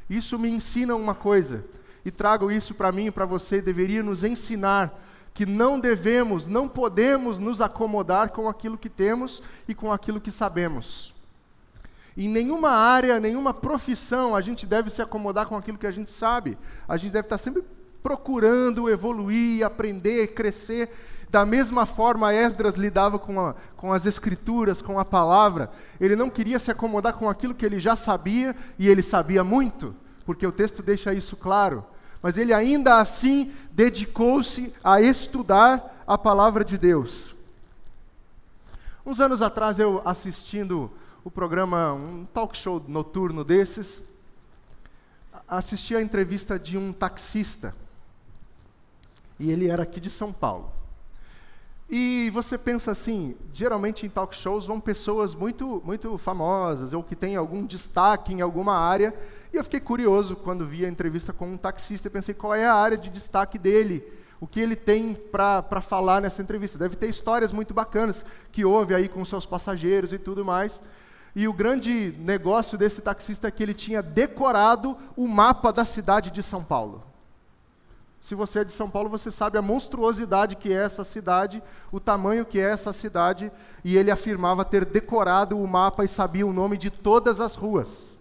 Isso 0.08 0.38
me 0.38 0.48
ensina 0.50 0.96
uma 0.96 1.16
coisa, 1.16 1.64
e 2.06 2.12
trago 2.12 2.52
isso 2.52 2.76
para 2.76 2.92
mim 2.92 3.08
e 3.08 3.12
para 3.12 3.26
você, 3.26 3.60
deveria 3.60 4.04
nos 4.04 4.24
ensinar 4.24 4.96
que 5.34 5.46
não 5.46 5.80
devemos, 5.80 6.48
não 6.48 6.66
podemos 6.70 7.40
nos 7.40 7.60
acomodar 7.60 8.30
com 8.30 8.48
aquilo 8.48 8.78
que 8.78 8.90
temos 8.90 9.44
e 9.68 9.74
com 9.76 9.92
aquilo 9.92 10.22
que 10.22 10.32
sabemos. 10.32 11.14
Em 12.16 12.30
nenhuma 12.30 12.70
área, 12.70 13.20
nenhuma 13.20 13.54
profissão, 13.54 14.34
a 14.34 14.40
gente 14.40 14.66
deve 14.66 14.90
se 14.90 15.02
acomodar 15.02 15.48
com 15.48 15.58
aquilo 15.58 15.78
que 15.78 15.88
a 15.88 15.92
gente 15.92 16.10
sabe. 16.10 16.58
A 16.88 16.96
gente 16.96 17.12
deve 17.12 17.26
estar 17.26 17.38
sempre 17.38 17.62
procurando 18.02 18.90
evoluir, 18.90 19.66
aprender, 19.66 20.28
crescer. 20.28 20.90
Da 21.30 21.46
mesma 21.46 21.86
forma, 21.86 22.34
Esdras 22.34 22.76
lidava 22.76 23.20
com, 23.20 23.42
a, 23.42 23.56
com 23.76 23.92
as 23.92 24.06
escrituras, 24.06 24.82
com 24.82 24.98
a 24.98 25.04
palavra. 25.04 25.70
Ele 26.00 26.16
não 26.16 26.30
queria 26.30 26.60
se 26.60 26.72
acomodar 26.72 27.16
com 27.18 27.30
aquilo 27.30 27.54
que 27.54 27.66
ele 27.66 27.80
já 27.80 27.98
sabia, 27.98 28.56
e 28.80 28.88
ele 28.88 29.02
sabia 29.02 29.44
muito, 29.44 29.94
porque 30.26 30.48
o 30.48 30.52
texto 30.54 30.82
deixa 30.82 31.14
isso 31.14 31.36
claro 31.36 31.84
mas 32.26 32.40
ele 32.40 32.52
ainda 32.52 33.00
assim 33.00 33.54
dedicou-se 33.70 34.74
a 34.84 35.00
estudar 35.00 36.04
a 36.08 36.18
palavra 36.18 36.66
de 36.66 36.76
Deus. 36.76 37.36
Uns 39.06 39.20
anos 39.20 39.44
atrás, 39.44 39.78
eu 39.78 40.02
assistindo 40.04 40.92
o 41.24 41.30
programa, 41.30 41.94
um 41.94 42.26
talk 42.26 42.58
show 42.58 42.84
noturno 42.88 43.44
desses, 43.44 44.02
assisti 45.48 45.96
a 45.96 46.02
entrevista 46.02 46.58
de 46.58 46.80
um 46.80 46.92
taxista. 46.92 47.76
E 49.38 49.52
ele 49.52 49.68
era 49.68 49.84
aqui 49.84 50.00
de 50.00 50.10
São 50.10 50.34
Paulo. 50.34 50.74
E 51.90 52.32
você 52.32 52.58
pensa 52.58 52.92
assim, 52.92 53.36
geralmente 53.54 54.06
em 54.06 54.10
talk 54.10 54.36
shows 54.36 54.66
vão 54.66 54.80
pessoas 54.80 55.36
muito, 55.36 55.82
muito 55.86 56.18
famosas 56.18 56.94
ou 56.94 57.04
que 57.04 57.16
têm 57.16 57.36
algum 57.36 57.64
destaque 57.64 58.34
em 58.34 58.42
alguma 58.42 58.76
área 58.76 59.14
e 59.56 59.58
eu 59.58 59.64
fiquei 59.64 59.80
curioso 59.80 60.36
quando 60.36 60.66
vi 60.66 60.86
a 60.86 60.90
entrevista 60.90 61.32
com 61.32 61.54
um 61.54 61.56
taxista 61.56 62.10
e 62.10 62.12
pensei 62.12 62.36
qual 62.36 62.54
é 62.54 62.66
a 62.66 62.74
área 62.74 62.98
de 62.98 63.10
destaque 63.10 63.58
dele, 63.58 64.04
o 64.38 64.46
que 64.46 64.60
ele 64.60 64.76
tem 64.76 65.16
para 65.16 65.80
falar 65.82 66.20
nessa 66.20 66.42
entrevista. 66.42 66.78
Deve 66.78 66.98
ter 66.98 67.08
histórias 67.08 67.54
muito 67.54 67.74
bacanas 67.74 68.26
que 68.52 68.66
houve 68.66 68.94
aí 68.94 69.08
com 69.08 69.24
seus 69.24 69.46
passageiros 69.46 70.12
e 70.12 70.18
tudo 70.18 70.44
mais. 70.44 70.82
E 71.34 71.48
o 71.48 71.54
grande 71.54 72.14
negócio 72.20 72.78
desse 72.78 73.00
taxista 73.00 73.48
é 73.48 73.52
que 73.52 73.64
ele 73.64 73.74
tinha 73.74 74.04
decorado 74.04 74.98
o 75.16 75.26
mapa 75.26 75.72
da 75.72 75.86
cidade 75.86 76.32
de 76.32 76.44
São 76.44 76.62
Paulo. 76.62 77.15
Se 78.26 78.34
você 78.34 78.62
é 78.62 78.64
de 78.64 78.72
São 78.72 78.90
Paulo, 78.90 79.08
você 79.08 79.30
sabe 79.30 79.56
a 79.56 79.62
monstruosidade 79.62 80.56
que 80.56 80.74
é 80.74 80.84
essa 80.84 81.04
cidade, 81.04 81.62
o 81.92 82.00
tamanho 82.00 82.44
que 82.44 82.60
é 82.60 82.64
essa 82.64 82.92
cidade, 82.92 83.52
e 83.84 83.96
ele 83.96 84.10
afirmava 84.10 84.66
ter 84.66 84.84
decorado 84.84 85.56
o 85.56 85.68
mapa 85.68 86.04
e 86.04 86.08
sabia 86.08 86.48
o 86.48 86.52
nome 86.52 86.76
de 86.76 86.90
todas 86.90 87.40
as 87.40 87.54
ruas. 87.54 88.20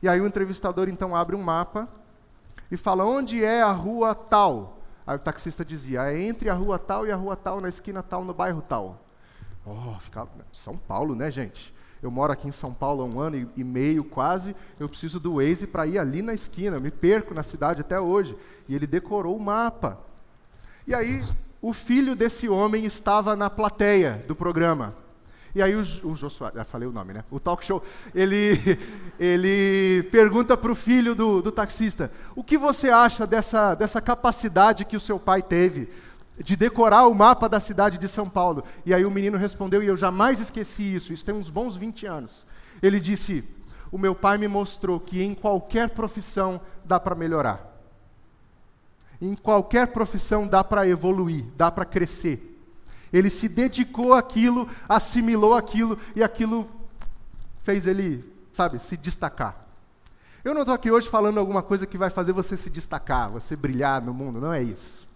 E 0.00 0.08
aí 0.08 0.20
o 0.20 0.26
entrevistador 0.28 0.88
então 0.88 1.16
abre 1.16 1.34
um 1.34 1.42
mapa 1.42 1.88
e 2.70 2.76
fala 2.76 3.04
onde 3.04 3.42
é 3.42 3.60
a 3.60 3.72
rua 3.72 4.14
tal. 4.14 4.78
Aí 5.04 5.16
o 5.16 5.18
taxista 5.18 5.64
dizia, 5.64 6.04
é 6.04 6.22
entre 6.22 6.48
a 6.48 6.54
rua 6.54 6.78
tal 6.78 7.04
e 7.04 7.10
a 7.10 7.16
rua 7.16 7.34
tal, 7.34 7.60
na 7.60 7.68
esquina 7.68 8.04
tal, 8.04 8.24
no 8.24 8.32
bairro 8.32 8.62
tal. 8.62 9.04
Oh, 9.66 9.98
ficava 9.98 10.30
São 10.52 10.76
Paulo, 10.76 11.16
né, 11.16 11.28
gente? 11.28 11.74
Eu 12.02 12.10
moro 12.10 12.32
aqui 12.32 12.48
em 12.48 12.52
São 12.52 12.72
Paulo 12.72 13.02
há 13.02 13.04
um 13.04 13.20
ano 13.20 13.48
e, 13.56 13.62
meio 13.62 14.02
quase. 14.02 14.56
Eu 14.78 14.88
preciso 14.88 15.20
do 15.20 15.34
Waze 15.34 15.66
para 15.66 15.86
ir 15.86 15.98
ali 15.98 16.22
na 16.22 16.32
esquina. 16.32 16.76
Eu 16.76 16.80
me 16.80 16.90
perco 16.90 17.34
na 17.34 17.42
cidade 17.42 17.82
até 17.82 18.00
hoje. 18.00 18.36
E 18.68 18.74
ele 18.74 18.86
decorou 18.86 19.36
o 19.36 19.40
mapa. 19.40 19.98
E 20.86 20.94
aí, 20.94 21.22
o 21.60 21.72
filho 21.72 22.16
desse 22.16 22.48
homem 22.48 22.86
estava 22.86 23.36
na 23.36 23.50
plateia 23.50 24.24
do 24.26 24.34
programa. 24.34 24.94
E 25.54 25.60
aí 25.60 25.74
o, 25.74 25.80
o 25.80 26.14
Jô 26.14 26.28
já 26.30 26.64
falei 26.64 26.88
o 26.88 26.92
nome, 26.92 27.12
né? 27.12 27.24
O 27.30 27.40
talk 27.40 27.64
show, 27.64 27.82
ele, 28.14 28.78
ele 29.18 30.04
pergunta 30.04 30.56
para 30.56 30.70
o 30.70 30.76
filho 30.76 31.14
do, 31.14 31.42
do 31.42 31.50
taxista, 31.50 32.10
o 32.36 32.44
que 32.44 32.56
você 32.56 32.88
acha 32.88 33.26
dessa, 33.26 33.74
dessa 33.74 34.00
capacidade 34.00 34.84
que 34.84 34.96
o 34.96 35.00
seu 35.00 35.18
pai 35.18 35.42
teve 35.42 35.88
de 36.42 36.56
decorar 36.56 37.06
o 37.06 37.14
mapa 37.14 37.48
da 37.48 37.60
cidade 37.60 37.98
de 37.98 38.08
São 38.08 38.28
Paulo? 38.28 38.64
E 38.84 38.94
aí 38.94 39.04
o 39.04 39.10
menino 39.10 39.36
respondeu, 39.36 39.82
e 39.82 39.86
eu 39.86 39.96
jamais 39.96 40.40
esqueci 40.40 40.94
isso, 40.94 41.12
isso 41.12 41.24
tem 41.24 41.34
uns 41.34 41.50
bons 41.50 41.76
20 41.76 42.06
anos. 42.06 42.46
Ele 42.82 42.98
disse, 42.98 43.44
o 43.92 43.98
meu 43.98 44.14
pai 44.14 44.38
me 44.38 44.48
mostrou 44.48 44.98
que 44.98 45.22
em 45.22 45.34
qualquer 45.34 45.90
profissão 45.90 46.60
dá 46.84 46.98
para 46.98 47.14
melhorar. 47.14 47.68
Em 49.20 49.34
qualquer 49.34 49.88
profissão 49.88 50.46
dá 50.46 50.64
para 50.64 50.88
evoluir, 50.88 51.44
dá 51.56 51.70
para 51.70 51.84
crescer. 51.84 52.46
Ele 53.12 53.28
se 53.28 53.48
dedicou 53.48 54.14
àquilo, 54.14 54.68
assimilou 54.88 55.54
aquilo 55.54 55.98
e 56.14 56.22
aquilo 56.22 56.66
fez 57.60 57.86
ele, 57.86 58.24
sabe, 58.52 58.82
se 58.82 58.96
destacar. 58.96 59.66
Eu 60.42 60.54
não 60.54 60.62
estou 60.62 60.74
aqui 60.74 60.90
hoje 60.90 61.08
falando 61.08 61.38
alguma 61.38 61.62
coisa 61.62 61.86
que 61.86 61.98
vai 61.98 62.08
fazer 62.08 62.32
você 62.32 62.56
se 62.56 62.70
destacar, 62.70 63.28
você 63.28 63.54
brilhar 63.54 64.00
no 64.00 64.14
mundo, 64.14 64.40
não 64.40 64.52
é 64.52 64.62
isso. 64.62 65.09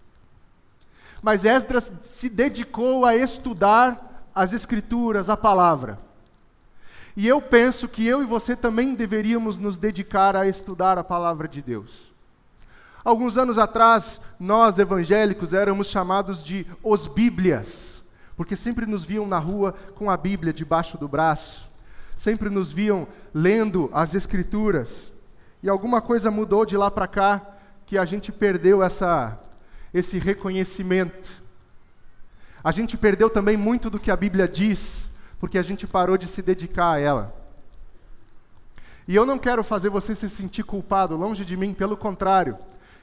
Mas 1.21 1.45
Esdras 1.45 1.91
se 2.01 2.29
dedicou 2.29 3.05
a 3.05 3.15
estudar 3.15 4.29
as 4.33 4.53
Escrituras, 4.53 5.29
a 5.29 5.37
palavra. 5.37 5.99
E 7.15 7.27
eu 7.27 7.41
penso 7.41 7.87
que 7.87 8.05
eu 8.05 8.21
e 8.21 8.25
você 8.25 8.55
também 8.55 8.93
deveríamos 8.93 9.57
nos 9.57 9.77
dedicar 9.77 10.35
a 10.35 10.47
estudar 10.47 10.97
a 10.97 11.03
palavra 11.03 11.47
de 11.47 11.61
Deus. 11.61 12.13
Alguns 13.05 13.37
anos 13.37 13.57
atrás, 13.57 14.19
nós 14.39 14.77
evangélicos 14.79 15.53
éramos 15.53 15.87
chamados 15.87 16.43
de 16.43 16.65
os 16.83 17.07
Bíblias, 17.07 18.01
porque 18.35 18.55
sempre 18.55 18.85
nos 18.85 19.05
viam 19.05 19.25
na 19.25 19.39
rua 19.39 19.73
com 19.93 20.09
a 20.09 20.17
Bíblia 20.17 20.51
debaixo 20.51 20.97
do 20.97 21.07
braço, 21.07 21.69
sempre 22.17 22.49
nos 22.49 22.71
viam 22.71 23.07
lendo 23.33 23.89
as 23.93 24.13
Escrituras. 24.13 25.13
E 25.63 25.69
alguma 25.69 26.01
coisa 26.01 26.29
mudou 26.29 26.65
de 26.65 26.75
lá 26.75 26.91
para 26.91 27.07
cá 27.07 27.41
que 27.85 27.97
a 27.97 28.03
gente 28.05 28.31
perdeu 28.31 28.83
essa, 28.83 29.39
esse 29.95 30.19
reconhecimento. 30.19 31.41
A 32.61 32.69
gente 32.69 32.97
perdeu 32.97 33.29
também 33.29 33.55
muito 33.55 33.89
do 33.89 33.97
que 33.97 34.11
a 34.11 34.17
Bíblia 34.17 34.45
diz, 34.45 35.09
porque 35.39 35.57
a 35.57 35.61
gente 35.61 35.87
parou 35.87 36.17
de 36.17 36.27
se 36.27 36.41
dedicar 36.41 36.91
a 36.91 36.99
ela. 36.99 37.33
E 39.07 39.15
eu 39.15 39.25
não 39.25 39.39
quero 39.39 39.63
fazer 39.63 39.89
você 39.89 40.13
se 40.13 40.29
sentir 40.29 40.63
culpado, 40.63 41.15
longe 41.15 41.45
de 41.45 41.55
mim, 41.55 41.73
pelo 41.73 41.95
contrário. 41.95 42.57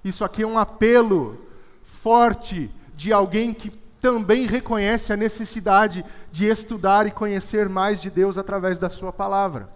Isso 0.04 0.22
aqui 0.22 0.42
é 0.42 0.46
um 0.46 0.58
apelo 0.58 1.40
forte 1.82 2.70
de 2.94 3.10
alguém 3.10 3.54
que 3.54 3.70
também 3.98 4.46
reconhece 4.46 5.14
a 5.14 5.16
necessidade 5.16 6.04
de 6.30 6.46
estudar 6.46 7.06
e 7.06 7.10
conhecer 7.10 7.70
mais 7.70 8.02
de 8.02 8.10
Deus 8.10 8.36
através 8.36 8.78
da 8.78 8.90
Sua 8.90 9.14
palavra. 9.14 9.70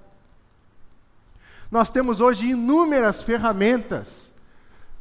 Nós 1.70 1.90
temos 1.90 2.20
hoje 2.20 2.50
inúmeras 2.50 3.22
ferramentas 3.22 4.35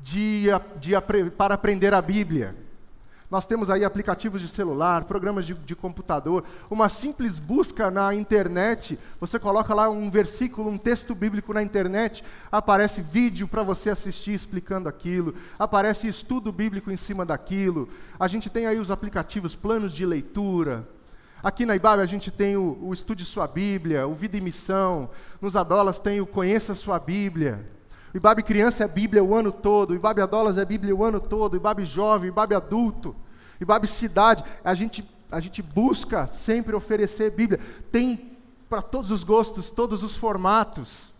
de, 0.06 0.46
de, 0.80 0.92
para 1.36 1.56
aprender 1.56 1.92
a 1.92 2.00
Bíblia. 2.00 2.56
Nós 3.30 3.48
temos 3.48 3.72
aí 3.72 3.84
aplicativos 3.84 4.40
de 4.40 4.48
celular, 4.48 5.06
programas 5.06 5.48
de, 5.48 5.56
de, 5.56 5.76
computador, 5.76 6.44
uma 6.70 6.90
simples 6.90 7.40
busca 7.40 7.90
na 7.90 8.14
internet. 8.14 9.00
Você 9.20 9.40
coloca 9.40 9.74
lá 9.74 9.90
um 9.90 10.08
versículo, 10.12 10.70
um 10.70 10.78
texto 10.78 11.16
bíblico 11.16 11.52
na 11.56 11.64
internet, 11.64 12.24
aparece 12.52 13.02
vídeo 13.02 13.48
para 13.48 13.64
você 13.64 13.90
assistir 13.90 14.34
explicando 14.34 14.88
aquilo, 14.88 15.34
aparece 15.58 16.08
estudo 16.08 16.52
bíblico 16.52 16.92
em 16.92 16.98
cima 16.98 17.26
daquilo. 17.26 17.90
A 18.20 18.28
gente 18.28 18.48
tem 18.48 18.68
aí 18.68 18.78
os 18.78 18.92
aplicativos, 18.92 19.56
planos 19.56 19.92
de 19.92 20.06
leitura. 20.06 20.88
Aqui 21.42 21.66
na 21.66 21.76
IBAB 21.76 22.00
a 22.02 22.06
gente 22.06 22.30
tem 22.30 22.56
o, 22.56 22.78
o 22.80 22.94
Estude 22.94 23.26
Sua 23.26 23.48
Bíblia, 23.48 24.08
o 24.08 24.14
Vida 24.14 24.38
e 24.38 24.42
Missão. 24.42 25.10
Nos 25.42 25.56
Adolas 25.56 26.00
tem 26.00 26.22
o 26.22 26.28
Conheça 26.28 26.76
Sua 26.76 27.00
Bíblia. 27.00 27.66
O 28.16 28.18
IBAB 28.18 28.44
criança 28.44 28.86
é 28.86 28.88
Bíblia 28.88 29.22
o 29.22 29.36
ano 29.36 29.52
todo, 29.52 29.92
o 29.92 29.96
IBAB 29.96 30.22
Adolas 30.22 30.58
é 30.58 30.64
Bíblia 30.64 30.96
o 30.96 31.04
ano 31.04 31.20
todo, 31.20 31.56
o 31.56 31.58
IBAB 31.58 31.84
jovem, 31.84 32.30
o 32.30 32.32
IBAB 32.32 32.54
adulto, 32.56 33.10
o 33.10 33.64
IBAB 33.64 33.86
cidade. 33.90 34.42
A 34.64 34.74
gente, 34.74 35.06
a 35.30 35.42
gente 35.42 35.62
busca 35.62 36.26
sempre 36.26 36.74
oferecer 36.74 37.32
Bíblia. 37.32 37.60
Tem 37.92 38.38
para 38.70 38.82
todos 38.82 39.12
os 39.12 39.26
gostos, 39.26 39.70
todos 39.70 40.02
os 40.02 40.16
formatos. 40.16 41.14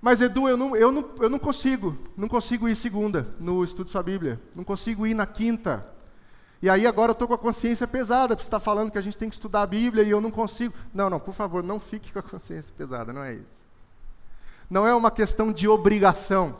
Mas 0.00 0.22
Edu, 0.22 0.48
eu 0.48 0.56
não, 0.56 0.74
eu, 0.74 0.90
não, 0.90 1.10
eu 1.20 1.28
não 1.28 1.38
consigo, 1.38 1.98
não 2.16 2.26
consigo 2.26 2.66
ir 2.66 2.74
segunda 2.74 3.26
no 3.38 3.62
estudo 3.62 3.90
sua 3.90 4.02
Bíblia, 4.02 4.40
não 4.56 4.64
consigo 4.64 5.06
ir 5.06 5.12
na 5.12 5.26
quinta. 5.26 5.86
E 6.62 6.70
aí 6.70 6.86
agora 6.86 7.10
eu 7.10 7.12
estou 7.12 7.28
com 7.28 7.34
a 7.34 7.38
consciência 7.38 7.86
pesada, 7.86 8.28
porque 8.28 8.44
você 8.44 8.48
está 8.48 8.58
falando 8.58 8.90
que 8.90 8.96
a 8.96 9.02
gente 9.02 9.18
tem 9.18 9.28
que 9.28 9.34
estudar 9.34 9.60
a 9.60 9.66
Bíblia 9.66 10.02
e 10.02 10.08
eu 10.08 10.18
não 10.18 10.30
consigo. 10.30 10.72
Não, 10.94 11.10
não, 11.10 11.20
por 11.20 11.34
favor, 11.34 11.62
não 11.62 11.78
fique 11.78 12.10
com 12.10 12.20
a 12.20 12.22
consciência 12.22 12.72
pesada, 12.74 13.12
não 13.12 13.22
é 13.22 13.34
isso 13.34 13.69
não 14.70 14.86
é 14.86 14.94
uma 14.94 15.10
questão 15.10 15.52
de 15.52 15.66
obrigação. 15.66 16.56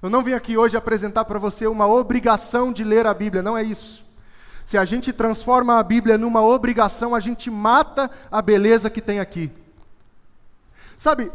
Eu 0.00 0.08
não 0.08 0.24
vim 0.24 0.32
aqui 0.32 0.56
hoje 0.56 0.78
apresentar 0.78 1.26
para 1.26 1.38
você 1.38 1.66
uma 1.66 1.86
obrigação 1.86 2.72
de 2.72 2.82
ler 2.82 3.06
a 3.06 3.12
Bíblia, 3.12 3.42
não 3.42 3.56
é 3.56 3.62
isso. 3.62 4.02
Se 4.64 4.78
a 4.78 4.84
gente 4.84 5.12
transforma 5.12 5.78
a 5.78 5.82
Bíblia 5.82 6.16
numa 6.16 6.40
obrigação, 6.40 7.14
a 7.14 7.20
gente 7.20 7.50
mata 7.50 8.10
a 8.30 8.40
beleza 8.40 8.88
que 8.88 9.02
tem 9.02 9.20
aqui. 9.20 9.52
Sabe, 10.96 11.30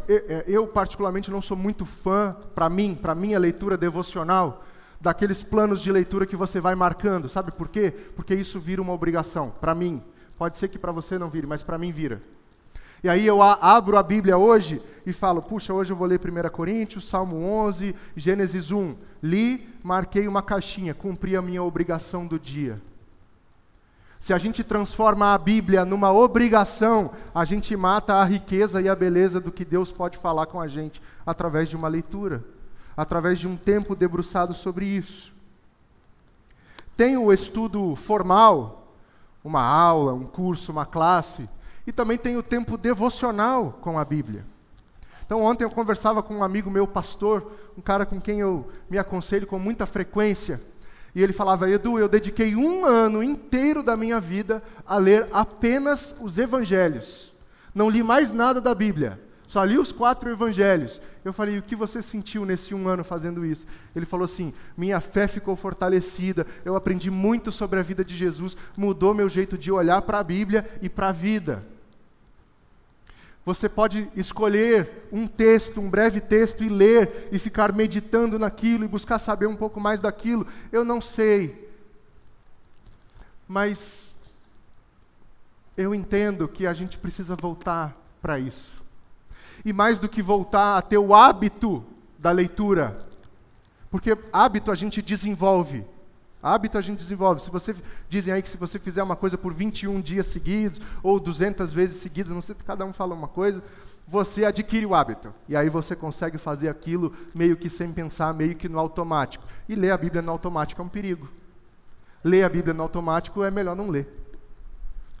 eu 0.46 0.66
particularmente 0.66 1.30
não 1.30 1.42
sou 1.42 1.56
muito 1.56 1.84
fã, 1.84 2.36
para 2.54 2.68
mim, 2.68 2.94
para 2.94 3.14
minha 3.14 3.38
leitura 3.38 3.76
devocional, 3.76 4.64
daqueles 5.00 5.42
planos 5.42 5.80
de 5.80 5.92
leitura 5.92 6.26
que 6.26 6.36
você 6.36 6.60
vai 6.60 6.74
marcando. 6.74 7.28
Sabe 7.28 7.52
por 7.52 7.68
quê? 7.68 7.92
Porque 8.14 8.34
isso 8.34 8.58
vira 8.58 8.80
uma 8.80 8.92
obrigação, 8.92 9.52
para 9.60 9.74
mim. 9.74 10.02
Pode 10.38 10.56
ser 10.56 10.68
que 10.68 10.78
para 10.78 10.92
você 10.92 11.18
não 11.18 11.28
vire, 11.28 11.46
mas 11.46 11.62
para 11.62 11.78
mim 11.78 11.92
vira. 11.92 12.22
E 13.02 13.08
aí 13.08 13.26
eu 13.26 13.42
abro 13.42 13.96
a 13.96 14.02
Bíblia 14.02 14.38
hoje 14.38 14.82
e 15.04 15.12
falo, 15.12 15.42
puxa, 15.42 15.72
hoje 15.72 15.92
eu 15.92 15.96
vou 15.96 16.06
ler 16.06 16.20
1 16.20 16.48
Coríntios, 16.50 17.08
Salmo 17.08 17.36
11, 17.36 17.94
Gênesis 18.16 18.70
1. 18.70 18.96
Li, 19.22 19.68
marquei 19.82 20.26
uma 20.26 20.42
caixinha, 20.42 20.94
cumpri 20.94 21.36
a 21.36 21.42
minha 21.42 21.62
obrigação 21.62 22.26
do 22.26 22.38
dia. 22.38 22.80
Se 24.18 24.32
a 24.32 24.38
gente 24.38 24.64
transforma 24.64 25.34
a 25.34 25.38
Bíblia 25.38 25.84
numa 25.84 26.10
obrigação, 26.10 27.12
a 27.34 27.44
gente 27.44 27.76
mata 27.76 28.14
a 28.14 28.24
riqueza 28.24 28.80
e 28.80 28.88
a 28.88 28.96
beleza 28.96 29.40
do 29.40 29.52
que 29.52 29.64
Deus 29.64 29.92
pode 29.92 30.18
falar 30.18 30.46
com 30.46 30.60
a 30.60 30.66
gente 30.66 31.00
através 31.24 31.68
de 31.68 31.76
uma 31.76 31.86
leitura, 31.86 32.42
através 32.96 33.38
de 33.38 33.46
um 33.46 33.56
tempo 33.56 33.94
debruçado 33.94 34.54
sobre 34.54 34.86
isso. 34.86 35.32
Tem 36.96 37.16
o 37.16 37.32
estudo 37.32 37.94
formal, 37.94 38.90
uma 39.44 39.62
aula, 39.62 40.14
um 40.14 40.24
curso, 40.24 40.72
uma 40.72 40.86
classe, 40.86 41.48
e 41.86 41.92
também 41.92 42.18
tem 42.18 42.36
o 42.36 42.42
tempo 42.42 42.76
devocional 42.76 43.78
com 43.80 43.98
a 43.98 44.04
Bíblia. 44.04 44.44
Então, 45.24 45.42
ontem 45.42 45.64
eu 45.64 45.70
conversava 45.70 46.22
com 46.22 46.36
um 46.36 46.44
amigo 46.44 46.70
meu, 46.70 46.86
pastor, 46.86 47.52
um 47.76 47.80
cara 47.80 48.06
com 48.06 48.20
quem 48.20 48.40
eu 48.40 48.68
me 48.88 48.96
aconselho 48.96 49.46
com 49.46 49.58
muita 49.58 49.84
frequência. 49.84 50.60
E 51.14 51.22
ele 51.22 51.32
falava: 51.32 51.68
Edu, 51.68 51.98
eu 51.98 52.08
dediquei 52.08 52.54
um 52.54 52.84
ano 52.84 53.22
inteiro 53.22 53.82
da 53.82 53.96
minha 53.96 54.20
vida 54.20 54.62
a 54.86 54.96
ler 54.98 55.26
apenas 55.32 56.14
os 56.20 56.38
evangelhos. 56.38 57.34
Não 57.74 57.90
li 57.90 58.02
mais 58.02 58.32
nada 58.32 58.60
da 58.60 58.74
Bíblia. 58.74 59.20
Só 59.46 59.62
li 59.64 59.78
os 59.78 59.92
quatro 59.92 60.30
evangelhos. 60.30 61.00
Eu 61.24 61.32
falei: 61.32 61.58
o 61.58 61.62
que 61.62 61.74
você 61.74 62.02
sentiu 62.02 62.44
nesse 62.44 62.74
um 62.74 62.86
ano 62.86 63.02
fazendo 63.02 63.44
isso? 63.44 63.66
Ele 63.96 64.06
falou 64.06 64.24
assim: 64.24 64.52
minha 64.76 65.00
fé 65.00 65.26
ficou 65.26 65.56
fortalecida. 65.56 66.46
Eu 66.64 66.76
aprendi 66.76 67.10
muito 67.10 67.50
sobre 67.50 67.80
a 67.80 67.82
vida 67.82 68.04
de 68.04 68.16
Jesus. 68.16 68.56
Mudou 68.76 69.12
meu 69.12 69.28
jeito 69.28 69.58
de 69.58 69.72
olhar 69.72 70.02
para 70.02 70.20
a 70.20 70.24
Bíblia 70.24 70.68
e 70.80 70.88
para 70.88 71.08
a 71.08 71.12
vida. 71.12 71.64
Você 73.46 73.68
pode 73.68 74.10
escolher 74.16 75.06
um 75.12 75.28
texto, 75.28 75.80
um 75.80 75.88
breve 75.88 76.20
texto, 76.20 76.64
e 76.64 76.68
ler, 76.68 77.28
e 77.30 77.38
ficar 77.38 77.72
meditando 77.72 78.40
naquilo, 78.40 78.84
e 78.84 78.88
buscar 78.88 79.20
saber 79.20 79.46
um 79.46 79.54
pouco 79.54 79.78
mais 79.78 80.00
daquilo. 80.00 80.44
Eu 80.72 80.84
não 80.84 81.00
sei. 81.00 81.70
Mas 83.46 84.16
eu 85.76 85.94
entendo 85.94 86.48
que 86.48 86.66
a 86.66 86.74
gente 86.74 86.98
precisa 86.98 87.36
voltar 87.36 87.94
para 88.20 88.36
isso. 88.36 88.82
E 89.64 89.72
mais 89.72 90.00
do 90.00 90.08
que 90.08 90.20
voltar 90.20 90.76
a 90.76 90.82
ter 90.82 90.98
o 90.98 91.14
hábito 91.14 91.84
da 92.18 92.32
leitura, 92.32 93.00
porque 93.92 94.18
hábito 94.32 94.72
a 94.72 94.74
gente 94.74 95.00
desenvolve. 95.00 95.84
Hábito 96.46 96.78
a 96.78 96.80
gente 96.80 96.98
desenvolve. 96.98 97.42
Se 97.42 97.50
você 97.50 97.74
dizem 98.08 98.32
aí 98.32 98.40
que 98.40 98.48
se 98.48 98.56
você 98.56 98.78
fizer 98.78 99.02
uma 99.02 99.16
coisa 99.16 99.36
por 99.36 99.52
21 99.52 100.00
dias 100.00 100.28
seguidos 100.28 100.80
ou 101.02 101.18
200 101.18 101.72
vezes 101.72 102.00
seguidas, 102.00 102.30
não 102.30 102.40
sei, 102.40 102.54
cada 102.64 102.84
um 102.84 102.92
fala 102.92 103.14
uma 103.14 103.26
coisa, 103.26 103.62
você 104.06 104.44
adquire 104.44 104.86
o 104.86 104.94
hábito. 104.94 105.34
E 105.48 105.56
aí 105.56 105.68
você 105.68 105.96
consegue 105.96 106.38
fazer 106.38 106.68
aquilo 106.68 107.12
meio 107.34 107.56
que 107.56 107.68
sem 107.68 107.92
pensar, 107.92 108.32
meio 108.32 108.54
que 108.54 108.68
no 108.68 108.78
automático. 108.78 109.44
E 109.68 109.74
ler 109.74 109.90
a 109.90 109.98
Bíblia 109.98 110.22
no 110.22 110.30
automático 110.30 110.80
é 110.80 110.84
um 110.84 110.88
perigo. 110.88 111.28
Ler 112.22 112.44
a 112.44 112.48
Bíblia 112.48 112.72
no 112.72 112.82
automático 112.82 113.42
é 113.42 113.50
melhor 113.50 113.74
não 113.74 113.90
ler. 113.90 114.08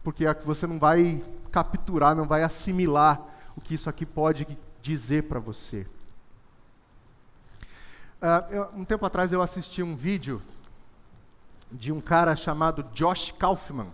Porque 0.04 0.24
você 0.44 0.66
não 0.66 0.78
vai 0.78 1.22
capturar, 1.50 2.14
não 2.14 2.26
vai 2.26 2.44
assimilar 2.44 3.20
o 3.56 3.60
que 3.60 3.74
isso 3.74 3.90
aqui 3.90 4.06
pode 4.06 4.46
dizer 4.80 5.24
para 5.24 5.40
você. 5.40 5.86
Uh, 8.22 8.52
eu, 8.52 8.68
um 8.76 8.84
tempo 8.84 9.04
atrás 9.04 9.32
eu 9.32 9.42
assisti 9.42 9.82
um 9.82 9.96
vídeo 9.96 10.40
de 11.70 11.92
um 11.92 12.00
cara 12.00 12.36
chamado 12.36 12.84
Josh 12.92 13.32
Kaufman. 13.38 13.88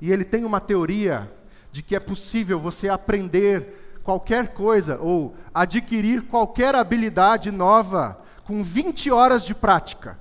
E 0.00 0.12
ele 0.12 0.24
tem 0.24 0.44
uma 0.44 0.60
teoria 0.60 1.30
de 1.70 1.82
que 1.82 1.94
é 1.96 2.00
possível 2.00 2.58
você 2.58 2.88
aprender 2.88 4.00
qualquer 4.02 4.54
coisa 4.54 4.98
ou 5.00 5.36
adquirir 5.52 6.22
qualquer 6.22 6.74
habilidade 6.74 7.50
nova 7.50 8.18
com 8.44 8.62
20 8.62 9.10
horas 9.10 9.44
de 9.44 9.54
prática. 9.54 10.18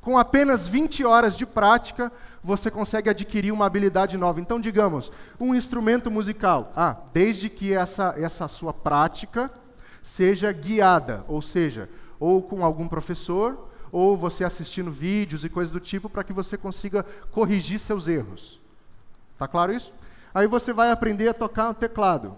Com 0.00 0.18
apenas 0.18 0.66
20 0.66 1.04
horas 1.04 1.36
de 1.36 1.46
prática, 1.46 2.10
você 2.42 2.70
consegue 2.70 3.08
adquirir 3.08 3.52
uma 3.52 3.66
habilidade 3.66 4.16
nova. 4.16 4.40
Então, 4.40 4.60
digamos, 4.60 5.12
um 5.38 5.54
instrumento 5.54 6.10
musical. 6.10 6.72
Ah, 6.74 6.96
desde 7.12 7.48
que 7.48 7.72
essa, 7.72 8.14
essa 8.18 8.48
sua 8.48 8.72
prática 8.72 9.50
seja 10.02 10.50
guiada, 10.50 11.24
ou 11.28 11.40
seja, 11.40 11.88
ou 12.18 12.42
com 12.42 12.64
algum 12.64 12.88
professor, 12.88 13.68
ou 13.92 14.16
você 14.16 14.42
assistindo 14.42 14.90
vídeos 14.90 15.44
e 15.44 15.50
coisas 15.50 15.70
do 15.70 15.78
tipo 15.78 16.08
para 16.08 16.24
que 16.24 16.32
você 16.32 16.56
consiga 16.56 17.04
corrigir 17.30 17.78
seus 17.78 18.08
erros. 18.08 18.58
Tá 19.38 19.46
claro 19.46 19.72
isso? 19.72 19.92
Aí 20.34 20.46
você 20.46 20.72
vai 20.72 20.90
aprender 20.90 21.28
a 21.28 21.34
tocar 21.34 21.68
no 21.68 21.74
teclado. 21.74 22.34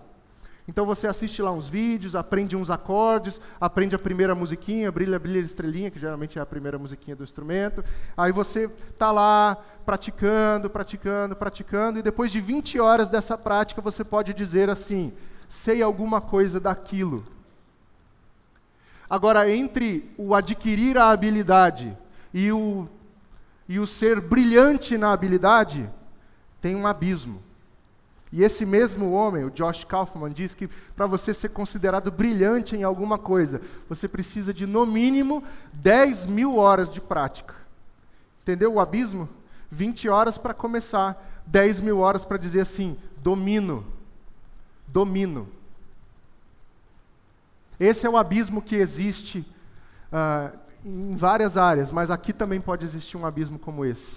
Então 0.66 0.86
você 0.86 1.06
assiste 1.06 1.42
lá 1.42 1.52
uns 1.52 1.68
vídeos, 1.68 2.16
aprende 2.16 2.56
uns 2.56 2.70
acordes, 2.70 3.40
aprende 3.60 3.94
a 3.94 3.98
primeira 3.98 4.34
musiquinha, 4.34 4.90
brilha, 4.90 5.18
brilha, 5.18 5.38
estrelinha, 5.38 5.90
que 5.90 5.98
geralmente 5.98 6.38
é 6.38 6.42
a 6.42 6.46
primeira 6.46 6.78
musiquinha 6.78 7.14
do 7.14 7.22
instrumento. 7.22 7.84
Aí 8.16 8.32
você 8.32 8.68
tá 8.98 9.12
lá 9.12 9.58
praticando, 9.84 10.70
praticando, 10.70 11.36
praticando, 11.36 11.98
e 11.98 12.02
depois 12.02 12.32
de 12.32 12.40
20 12.40 12.80
horas 12.80 13.10
dessa 13.10 13.36
prática 13.36 13.82
você 13.82 14.02
pode 14.02 14.32
dizer 14.32 14.70
assim: 14.70 15.12
sei 15.48 15.82
alguma 15.82 16.20
coisa 16.20 16.58
daquilo. 16.58 17.33
Agora, 19.08 19.50
entre 19.50 20.10
o 20.16 20.34
adquirir 20.34 20.96
a 20.96 21.10
habilidade 21.10 21.96
e 22.32 22.50
o, 22.50 22.88
e 23.68 23.78
o 23.78 23.86
ser 23.86 24.20
brilhante 24.20 24.96
na 24.96 25.12
habilidade, 25.12 25.88
tem 26.60 26.74
um 26.74 26.86
abismo. 26.86 27.42
E 28.32 28.42
esse 28.42 28.66
mesmo 28.66 29.12
homem, 29.12 29.44
o 29.44 29.50
Josh 29.50 29.84
Kaufman, 29.84 30.32
diz 30.32 30.54
que 30.54 30.68
para 30.96 31.06
você 31.06 31.32
ser 31.32 31.50
considerado 31.50 32.10
brilhante 32.10 32.74
em 32.74 32.82
alguma 32.82 33.16
coisa, 33.16 33.60
você 33.88 34.08
precisa 34.08 34.52
de 34.52 34.66
no 34.66 34.84
mínimo 34.84 35.44
10 35.74 36.26
mil 36.26 36.56
horas 36.56 36.92
de 36.92 37.00
prática. 37.00 37.54
Entendeu 38.42 38.72
o 38.74 38.80
abismo? 38.80 39.28
20 39.70 40.08
horas 40.08 40.36
para 40.36 40.52
começar, 40.52 41.16
10 41.46 41.78
mil 41.78 41.98
horas 41.98 42.24
para 42.24 42.36
dizer 42.36 42.62
assim: 42.62 42.96
domino. 43.18 43.86
Domino. 44.88 45.48
Esse 47.84 48.06
é 48.06 48.10
o 48.10 48.16
abismo 48.16 48.62
que 48.62 48.76
existe 48.76 49.46
uh, 50.10 50.58
em 50.84 51.14
várias 51.16 51.58
áreas, 51.58 51.92
mas 51.92 52.10
aqui 52.10 52.32
também 52.32 52.60
pode 52.60 52.84
existir 52.84 53.16
um 53.16 53.26
abismo 53.26 53.58
como 53.58 53.84
esse. 53.84 54.16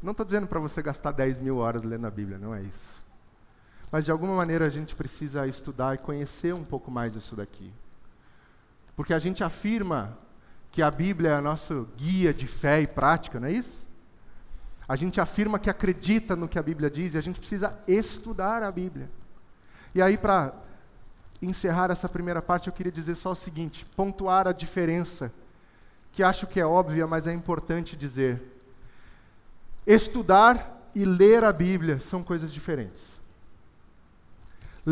Não 0.00 0.12
estou 0.12 0.24
dizendo 0.24 0.46
para 0.46 0.60
você 0.60 0.80
gastar 0.80 1.10
10 1.10 1.40
mil 1.40 1.56
horas 1.56 1.82
lendo 1.82 2.06
a 2.06 2.10
Bíblia, 2.10 2.38
não 2.38 2.54
é 2.54 2.62
isso. 2.62 2.88
Mas 3.90 4.04
de 4.04 4.12
alguma 4.12 4.36
maneira 4.36 4.66
a 4.66 4.70
gente 4.70 4.94
precisa 4.94 5.48
estudar 5.48 5.96
e 5.96 5.98
conhecer 5.98 6.54
um 6.54 6.62
pouco 6.62 6.92
mais 6.92 7.16
isso 7.16 7.34
daqui. 7.34 7.72
Porque 8.94 9.12
a 9.12 9.18
gente 9.18 9.42
afirma 9.42 10.16
que 10.70 10.82
a 10.82 10.90
Bíblia 10.92 11.30
é 11.30 11.40
nosso 11.40 11.88
guia 11.96 12.32
de 12.32 12.46
fé 12.46 12.80
e 12.80 12.86
prática, 12.86 13.40
não 13.40 13.48
é 13.48 13.52
isso? 13.52 13.84
A 14.86 14.94
gente 14.94 15.20
afirma 15.20 15.58
que 15.58 15.68
acredita 15.68 16.36
no 16.36 16.46
que 16.46 16.58
a 16.58 16.62
Bíblia 16.62 16.88
diz 16.88 17.14
e 17.14 17.18
a 17.18 17.20
gente 17.20 17.40
precisa 17.40 17.76
estudar 17.88 18.62
a 18.62 18.70
Bíblia. 18.70 19.10
E 19.92 20.00
aí, 20.00 20.16
para 20.16 20.54
encerrar 21.42 21.90
essa 21.90 22.08
primeira 22.08 22.42
parte, 22.42 22.66
eu 22.66 22.72
queria 22.72 22.92
dizer 22.92 23.16
só 23.16 23.32
o 23.32 23.36
seguinte: 23.36 23.86
pontuar 23.96 24.46
a 24.46 24.52
diferença, 24.52 25.32
que 26.12 26.22
acho 26.22 26.46
que 26.46 26.60
é 26.60 26.66
óbvia, 26.66 27.06
mas 27.06 27.26
é 27.26 27.32
importante 27.32 27.96
dizer. 27.96 28.42
Estudar 29.86 30.90
e 30.94 31.04
ler 31.04 31.44
a 31.44 31.52
Bíblia 31.52 32.00
são 32.00 32.22
coisas 32.22 32.52
diferentes. 32.52 33.19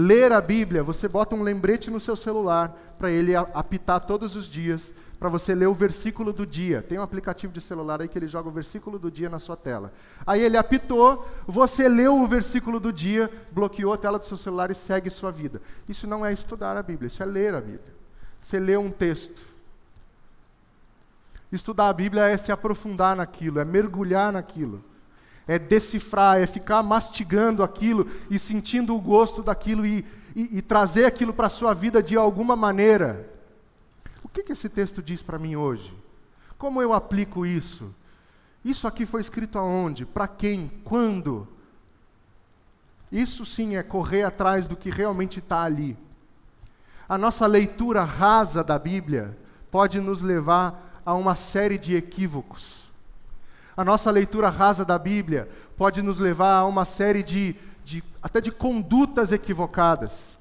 Ler 0.01 0.31
a 0.31 0.41
Bíblia, 0.41 0.81
você 0.81 1.09
bota 1.09 1.35
um 1.35 1.43
lembrete 1.43 1.91
no 1.91 1.99
seu 1.99 2.15
celular 2.15 2.73
para 2.97 3.11
ele 3.11 3.35
apitar 3.35 4.01
todos 4.01 4.37
os 4.37 4.49
dias 4.49 4.95
para 5.19 5.29
você 5.29 5.57
ler 5.57 5.67
o 5.67 5.75
versículo 5.75 6.33
do 6.33 6.47
dia. 6.47 6.83
Tem 6.89 6.97
um 7.01 7.03
aplicativo 7.03 7.53
de 7.53 7.61
celular 7.61 8.01
aí 8.01 8.07
que 8.07 8.17
ele 8.17 8.29
joga 8.29 8.49
o 8.49 8.53
versículo 8.53 8.97
do 8.97 9.11
dia 9.11 9.29
na 9.29 9.41
sua 9.41 9.57
tela. 9.57 9.93
Aí 10.25 10.41
ele 10.41 10.57
apitou, 10.57 11.29
você 11.49 11.89
leu 11.89 12.15
o 12.17 12.29
versículo 12.29 12.79
do 12.79 12.93
dia, 12.93 13.29
bloqueou 13.51 13.93
a 13.93 13.99
tela 13.99 14.21
do 14.21 14.25
seu 14.25 14.37
celular 14.37 14.71
e 14.71 14.75
segue 14.77 15.11
sua 15.11 15.33
vida. 15.33 15.61
Isso 15.89 16.07
não 16.07 16.25
é 16.25 16.33
estudar 16.33 16.77
a 16.77 16.83
Bíblia, 16.83 17.09
isso 17.09 17.21
é 17.21 17.27
ler 17.27 17.57
a 17.57 17.61
Bíblia. 17.61 17.93
Você 18.39 18.61
lê 18.61 18.77
um 18.77 18.93
texto. 18.93 19.49
Estudar 21.51 21.89
a 21.89 21.93
Bíblia 21.93 22.23
é 22.27 22.37
se 22.37 22.53
aprofundar 22.53 23.17
naquilo, 23.17 23.59
é 23.59 23.65
mergulhar 23.65 24.33
naquilo. 24.33 24.85
É 25.49 25.59
decifrar, 25.59 26.39
é 26.39 26.47
ficar 26.47 26.83
mastigando 26.83 27.65
aquilo 27.65 28.09
e 28.31 28.39
sentindo 28.39 28.95
o 28.95 29.01
gosto 29.01 29.43
daquilo 29.43 29.85
e, 29.85 30.05
e, 30.37 30.59
e 30.59 30.63
trazer 30.63 31.07
aquilo 31.07 31.33
para 31.33 31.49
a 31.49 31.51
sua 31.51 31.75
vida 31.75 32.01
de 32.01 32.17
alguma 32.17 32.55
maneira. 32.55 33.29
O 34.23 34.29
que, 34.29 34.43
que 34.43 34.53
esse 34.53 34.69
texto 34.69 35.03
diz 35.03 35.23
para 35.23 35.39
mim 35.39 35.57
hoje? 35.57 35.93
Como 36.59 36.83
eu 36.83 36.93
aplico 36.93 37.47
isso? 37.47 37.95
Isso 38.65 38.87
aqui 38.87 39.07
foi 39.07 39.21
escrito 39.21 39.59
aonde? 39.59 40.05
Para 40.05 40.29
quem? 40.29 40.71
Quando? 40.85 41.49
Isso 43.11 43.47
sim 43.47 43.77
é 43.77 43.83
correr 43.83 44.25
atrás 44.25 44.69
do 44.69 44.77
que 44.77 44.91
realmente 44.91 45.39
está 45.39 45.63
ali. 45.63 45.97
A 47.09 47.17
nossa 47.17 47.47
leitura 47.47 48.05
rasa 48.05 48.63
da 48.63 48.79
Bíblia 48.79 49.37
pode 49.71 49.99
nos 49.99 50.21
levar 50.21 51.01
a 51.07 51.15
uma 51.15 51.35
série 51.35 51.79
de 51.79 51.97
equívocos. 51.97 52.78
A 53.79 53.85
nossa 53.85 54.11
leitura 54.11 54.51
rasa 54.51 54.85
da 54.85 54.99
Bíblia 54.99 55.49
pode 55.77 56.03
nos 56.03 56.19
levar 56.19 56.57
a 56.57 56.67
uma 56.67 56.85
série 56.85 57.23
de, 57.23 57.55
de, 57.85 58.03
até 58.21 58.41
de 58.41 58.51
condutas 58.51 59.31
equivocadas. 59.31 60.37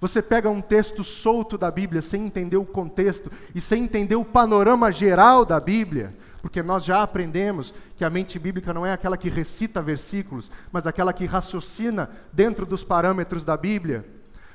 Você 0.00 0.22
pega 0.22 0.48
um 0.48 0.62
texto 0.62 1.04
solto 1.04 1.58
da 1.58 1.70
Bíblia 1.70 2.00
sem 2.00 2.24
entender 2.24 2.56
o 2.56 2.64
contexto 2.64 3.30
e 3.54 3.60
sem 3.60 3.84
entender 3.84 4.16
o 4.16 4.24
panorama 4.24 4.90
geral 4.90 5.44
da 5.44 5.60
Bíblia, 5.60 6.14
porque 6.40 6.62
nós 6.62 6.82
já 6.86 7.02
aprendemos 7.02 7.74
que 7.98 8.04
a 8.06 8.08
mente 8.08 8.38
bíblica 8.38 8.72
não 8.72 8.86
é 8.86 8.94
aquela 8.94 9.18
que 9.18 9.28
recita 9.28 9.82
versículos, 9.82 10.50
mas 10.72 10.86
aquela 10.86 11.12
que 11.12 11.26
raciocina 11.26 12.08
dentro 12.32 12.64
dos 12.64 12.82
parâmetros 12.82 13.44
da 13.44 13.58
Bíblia. 13.58 14.06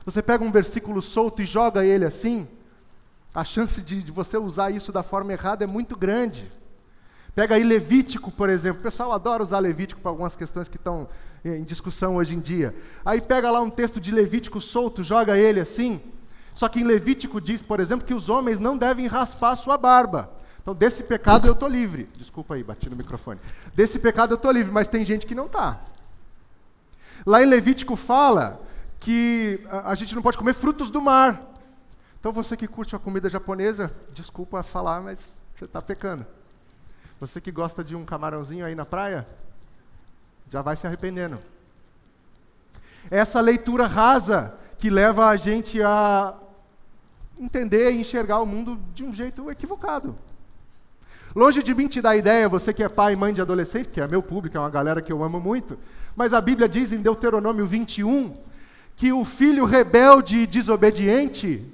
Você 0.03 0.19
pega 0.23 0.43
um 0.43 0.51
versículo 0.51 0.99
solto 0.99 1.43
e 1.43 1.45
joga 1.45 1.85
ele 1.85 2.05
assim, 2.05 2.47
a 3.33 3.43
chance 3.43 3.81
de, 3.81 4.03
de 4.03 4.11
você 4.11 4.37
usar 4.37 4.71
isso 4.71 4.91
da 4.91 5.03
forma 5.03 5.31
errada 5.31 5.63
é 5.63 5.67
muito 5.67 5.95
grande. 5.95 6.45
Pega 7.35 7.55
aí 7.55 7.63
Levítico, 7.63 8.31
por 8.31 8.49
exemplo. 8.49 8.79
O 8.79 8.83
pessoal 8.83 9.13
adora 9.13 9.43
usar 9.43 9.59
Levítico 9.59 10.01
para 10.01 10.11
algumas 10.11 10.35
questões 10.35 10.67
que 10.67 10.77
estão 10.77 11.07
em 11.45 11.63
discussão 11.63 12.15
hoje 12.15 12.35
em 12.35 12.39
dia. 12.39 12.75
Aí 13.05 13.21
pega 13.21 13.51
lá 13.51 13.61
um 13.61 13.69
texto 13.69 13.99
de 13.99 14.11
Levítico 14.11 14.59
solto, 14.59 15.03
joga 15.03 15.37
ele 15.37 15.59
assim. 15.59 16.01
Só 16.53 16.67
que 16.67 16.81
em 16.81 16.83
Levítico 16.83 17.39
diz, 17.39 17.61
por 17.61 17.79
exemplo, 17.79 18.05
que 18.05 18.13
os 18.13 18.27
homens 18.27 18.59
não 18.59 18.77
devem 18.77 19.07
raspar 19.07 19.55
sua 19.55 19.77
barba. 19.77 20.29
Então, 20.61 20.75
desse 20.75 21.03
pecado 21.03 21.47
eu 21.47 21.53
estou 21.53 21.69
livre. 21.69 22.09
Desculpa 22.15 22.55
aí, 22.55 22.63
bati 22.63 22.89
no 22.89 22.95
microfone. 22.95 23.39
Desse 23.73 23.97
pecado 23.99 24.33
eu 24.33 24.35
estou 24.35 24.51
livre, 24.51 24.71
mas 24.71 24.87
tem 24.87 25.05
gente 25.05 25.25
que 25.25 25.33
não 25.33 25.45
está. 25.45 25.79
Lá 27.25 27.41
em 27.41 27.45
Levítico 27.45 27.95
fala 27.95 28.61
que 28.99 29.61
a 29.83 29.95
gente 29.95 30.13
não 30.13 30.21
pode 30.21 30.37
comer 30.37 30.53
frutos 30.53 30.89
do 30.89 31.01
mar. 31.01 31.48
Então, 32.19 32.32
você 32.32 32.58
que 32.58 32.67
curte 32.67 32.95
a 32.95 32.99
comida 32.99 33.29
japonesa, 33.29 33.91
desculpa 34.12 34.62
falar, 34.62 35.01
mas 35.01 35.41
você 35.55 35.65
está 35.65 35.82
pecando. 35.82 36.25
Você 37.19 37.39
que 37.39 37.51
gosta 37.51 37.84
de 37.84 37.95
um 37.95 38.05
camarãozinho 38.05 38.65
aí 38.65 38.75
na 38.75 38.86
praia, 38.86 39.27
já 40.49 40.62
vai 40.62 40.75
se 40.75 40.86
arrependendo. 40.88 41.39
Essa 43.10 43.39
leitura 43.39 43.88
rasa 43.88 44.53
que 44.77 44.89
leva 44.89 45.27
a 45.27 45.36
gente 45.36 45.82
a 45.82 46.34
entender 47.39 47.91
e 47.91 47.99
enxergar 47.99 48.39
o 48.39 48.45
mundo 48.45 48.79
de 48.93 49.03
um 49.03 49.13
jeito 49.13 49.49
equivocado. 49.49 50.17
Longe 51.36 51.62
de 51.62 51.73
mim 51.75 51.88
te 51.88 52.01
dar 52.01 52.15
ideia, 52.15 52.49
você 52.49 52.73
que 52.73 52.84
é 52.84 52.89
pai 52.89 53.13
e 53.13 53.15
mãe 53.15 53.34
de 53.34 53.41
adolescente, 53.41 53.89
que 53.89 54.01
é 54.01 54.08
meu 54.08 54.21
público, 54.21 54.58
é 54.58 54.60
uma 54.60 54.69
galera 54.69 55.01
que 55.01 55.12
eu 55.12 55.23
amo 55.23 55.39
muito, 55.39 55.77
mas 56.15 56.34
a 56.34 56.41
Bíblia 56.41 56.67
diz 56.67 56.91
em 56.91 57.01
Deuteronômio 57.01 57.65
21 57.65 58.36
que 58.95 59.13
o 59.13 59.23
filho 59.23 59.63
rebelde 59.63 60.39
e 60.39 60.47
desobediente 60.47 61.65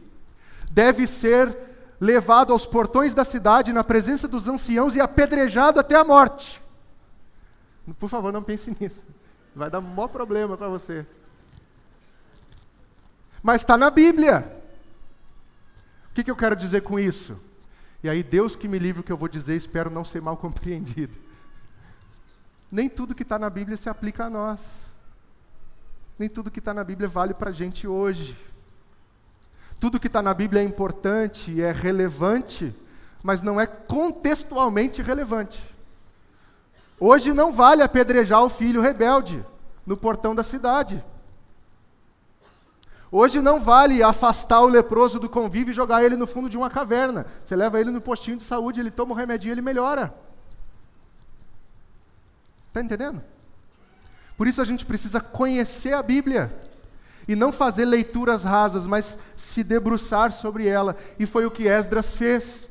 deve 0.76 1.08
ser 1.08 1.58
levado 2.02 2.52
aos 2.52 2.68
portões 2.68 3.14
da 3.14 3.24
cidade 3.24 3.72
na 3.72 3.82
presença 3.82 4.28
dos 4.28 4.46
anciãos 4.50 4.94
e 4.94 5.00
apedrejado 5.00 5.80
até 5.80 5.96
a 5.96 6.04
morte. 6.04 6.62
Por 7.98 8.10
favor, 8.10 8.34
não 8.34 8.44
pense 8.44 8.76
nisso. 8.78 9.02
Vai 9.56 9.70
dar 9.70 9.80
maior 9.80 10.10
problema 10.10 10.58
para 10.58 10.68
você. 10.68 11.06
Mas 13.42 13.62
está 13.62 13.78
na 13.78 13.90
Bíblia. 13.90 14.52
O 16.12 16.14
que, 16.14 16.26
que 16.26 16.32
eu 16.32 16.36
quero 16.36 16.58
dizer 16.58 16.82
com 16.82 17.00
isso? 17.00 17.40
E 18.04 18.10
aí, 18.10 18.22
Deus 18.22 18.58
que 18.58 18.68
me 18.68 18.78
livre 18.78 19.00
o 19.00 19.04
que 19.04 19.12
eu 19.12 19.18
vou 19.18 19.30
dizer, 19.30 19.56
espero 19.56 19.90
não 19.90 20.04
ser 20.04 20.22
mal 20.22 20.36
compreendido. 20.38 21.16
Nem 22.70 22.90
tudo 22.90 23.16
que 23.16 23.24
está 23.24 23.40
na 23.40 23.50
Bíblia 23.50 23.78
se 23.78 23.88
aplica 23.88 24.26
a 24.26 24.30
nós. 24.30 24.76
Nem 26.20 26.28
tudo 26.28 26.52
que 26.52 26.60
está 26.60 26.74
na 26.74 26.84
Bíblia 26.84 27.08
vale 27.08 27.34
para 27.34 27.52
a 27.52 27.54
gente 27.54 27.88
hoje. 27.88 28.36
Tudo 29.86 30.00
que 30.00 30.08
está 30.08 30.20
na 30.20 30.34
Bíblia 30.34 30.64
é 30.64 30.66
importante, 30.66 31.62
é 31.62 31.72
relevante, 31.72 32.76
mas 33.22 33.44
não 33.44 33.62
é 33.62 33.68
contextualmente 33.68 35.00
relevante. 35.00 35.62
Hoje 37.00 37.32
não 37.34 37.54
vale 37.54 37.84
apedrejar 37.84 38.44
o 38.44 38.50
filho 38.50 38.82
rebelde 38.82 39.46
no 39.86 39.96
portão 39.96 40.34
da 40.34 40.44
cidade. 40.44 41.06
Hoje 43.12 43.44
não 43.44 43.62
vale 43.62 44.02
afastar 44.02 44.62
o 44.62 44.68
leproso 44.68 45.20
do 45.20 45.30
convívio 45.30 45.70
e 45.70 45.76
jogar 45.76 46.04
ele 46.04 46.16
no 46.16 46.26
fundo 46.26 46.50
de 46.50 46.58
uma 46.58 46.72
caverna. 46.72 47.28
Você 47.44 47.56
leva 47.56 47.80
ele 47.80 47.92
no 47.92 48.02
postinho 48.02 48.38
de 48.38 48.44
saúde, 48.44 48.80
ele 48.80 48.90
toma 48.90 49.14
o 49.14 49.16
remédio 49.16 49.50
e 49.50 49.52
ele 49.52 49.62
melhora. 49.62 50.12
Está 52.70 52.82
entendendo? 52.82 53.22
Por 54.36 54.48
isso 54.48 54.64
a 54.64 54.66
gente 54.66 54.84
precisa 54.84 55.22
conhecer 55.22 55.94
a 55.94 56.02
Bíblia 56.02 56.52
e 57.28 57.36
não 57.36 57.52
fazer 57.52 57.86
leituras 57.86 58.44
rasas, 58.44 58.86
mas 58.86 59.18
se 59.36 59.64
debruçar 59.64 60.32
sobre 60.32 60.68
ela. 60.68 60.96
E 61.20 61.26
foi 61.26 61.46
o 61.46 61.52
que 61.52 61.68
Esdras 61.68 62.14
fez. 62.16 62.68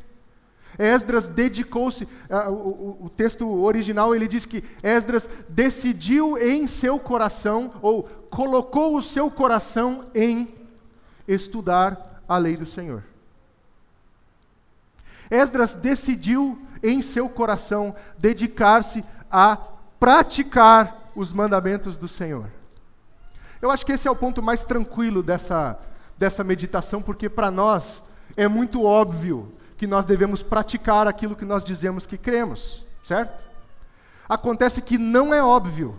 Esdras 0.78 1.26
dedicou-se, 1.26 2.04
uh, 2.04 2.50
o, 2.50 3.06
o, 3.06 3.10
texto 3.10 3.48
original 3.48 4.14
ele 4.14 4.26
diz 4.26 4.44
que 4.44 4.64
Esdras 4.82 5.28
decidiu 5.48 6.36
em 6.36 6.66
seu 6.66 6.98
coração, 6.98 7.72
ou 7.80 8.02
colocou 8.30 8.96
o 8.96 9.02
seu 9.02 9.30
coração 9.30 10.04
em 10.14 10.52
estudar 11.28 12.22
a 12.28 12.38
lei 12.38 12.56
do 12.56 12.66
Senhor. 12.66 13.04
Esdras 15.30 15.74
decidiu 15.74 16.58
em 16.82 17.02
seu 17.02 17.28
coração 17.28 17.94
dedicar-se 18.18 19.04
a 19.30 19.56
praticar 19.98 21.10
os 21.14 21.32
mandamentos 21.32 21.96
do 21.96 22.08
Senhor. 22.08 22.50
Eu 23.64 23.70
acho 23.70 23.86
que 23.86 23.92
esse 23.92 24.06
é 24.06 24.10
o 24.10 24.14
ponto 24.14 24.42
mais 24.42 24.62
tranquilo 24.66 25.22
dessa, 25.22 25.78
dessa 26.18 26.44
meditação, 26.44 27.00
porque 27.00 27.30
para 27.30 27.50
nós 27.50 28.04
é 28.36 28.46
muito 28.46 28.84
óbvio 28.84 29.50
que 29.78 29.86
nós 29.86 30.04
devemos 30.04 30.42
praticar 30.42 31.08
aquilo 31.08 31.34
que 31.34 31.46
nós 31.46 31.64
dizemos 31.64 32.06
que 32.06 32.18
cremos, 32.18 32.84
certo? 33.06 33.42
Acontece 34.28 34.82
que 34.82 34.98
não 34.98 35.32
é 35.32 35.42
óbvio. 35.42 35.96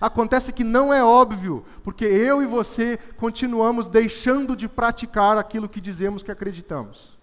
Acontece 0.00 0.52
que 0.52 0.64
não 0.64 0.92
é 0.92 1.04
óbvio, 1.04 1.64
porque 1.84 2.04
eu 2.04 2.42
e 2.42 2.46
você 2.46 2.98
continuamos 3.16 3.86
deixando 3.86 4.56
de 4.56 4.66
praticar 4.66 5.38
aquilo 5.38 5.68
que 5.68 5.80
dizemos 5.80 6.20
que 6.20 6.32
acreditamos. 6.32 7.16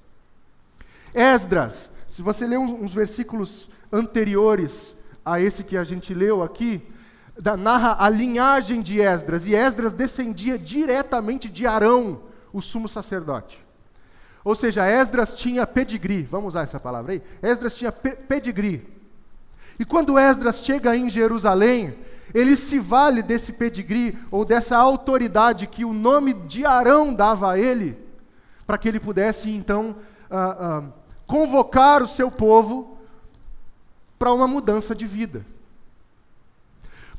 Esdras, 1.14 1.92
se 2.08 2.22
você 2.22 2.48
ler 2.48 2.60
uns 2.60 2.94
versículos 2.94 3.70
anteriores 3.92 4.96
a 5.26 5.42
esse 5.42 5.66
que 5.66 5.76
a 5.76 5.84
gente 5.84 6.14
leu 6.14 6.42
aqui, 6.42 6.82
da, 7.40 7.56
narra 7.56 7.96
a 8.00 8.10
linhagem 8.10 8.82
de 8.82 9.02
Esdras, 9.02 9.46
e 9.46 9.56
Esdras 9.56 9.94
descendia 9.94 10.58
diretamente 10.58 11.50
de 11.50 11.68
Arão, 11.68 12.22
o 12.52 12.62
sumo 12.62 12.88
sacerdote. 12.88 13.64
Ou 14.44 14.56
seja, 14.56 14.90
Esdras 14.90 15.34
tinha 15.34 15.68
pedigree, 15.68 16.24
vamos 16.24 16.50
usar 16.50 16.62
essa 16.62 16.80
palavra 16.80 17.14
aí? 17.14 17.22
Esdras 17.42 17.76
tinha 17.76 17.92
pe 17.92 18.12
pedigree. 18.12 18.88
E 19.80 19.86
quando 19.86 20.18
Esdras 20.18 20.64
chega 20.64 20.96
em 20.96 21.10
Jerusalém, 21.10 21.94
ele 22.34 22.56
se 22.56 22.80
vale 22.80 23.22
desse 23.22 23.54
pedigree, 23.54 24.18
ou 24.32 24.44
dessa 24.44 24.78
autoridade 24.78 25.68
que 25.68 25.86
o 25.86 25.94
nome 25.94 26.34
de 26.34 26.66
Arão 26.66 27.14
dava 27.14 27.52
a 27.52 27.60
ele, 27.60 27.98
para 28.66 28.78
que 28.78 28.88
ele 28.88 29.00
pudesse 29.00 29.50
então 29.50 29.96
uh, 30.32 30.80
uh, 30.80 30.94
convocar 31.26 32.02
o 32.02 32.08
seu 32.08 32.32
povo 32.32 32.98
para 34.18 34.34
uma 34.34 34.48
mudança 34.48 34.96
de 34.96 35.06
vida. 35.06 35.46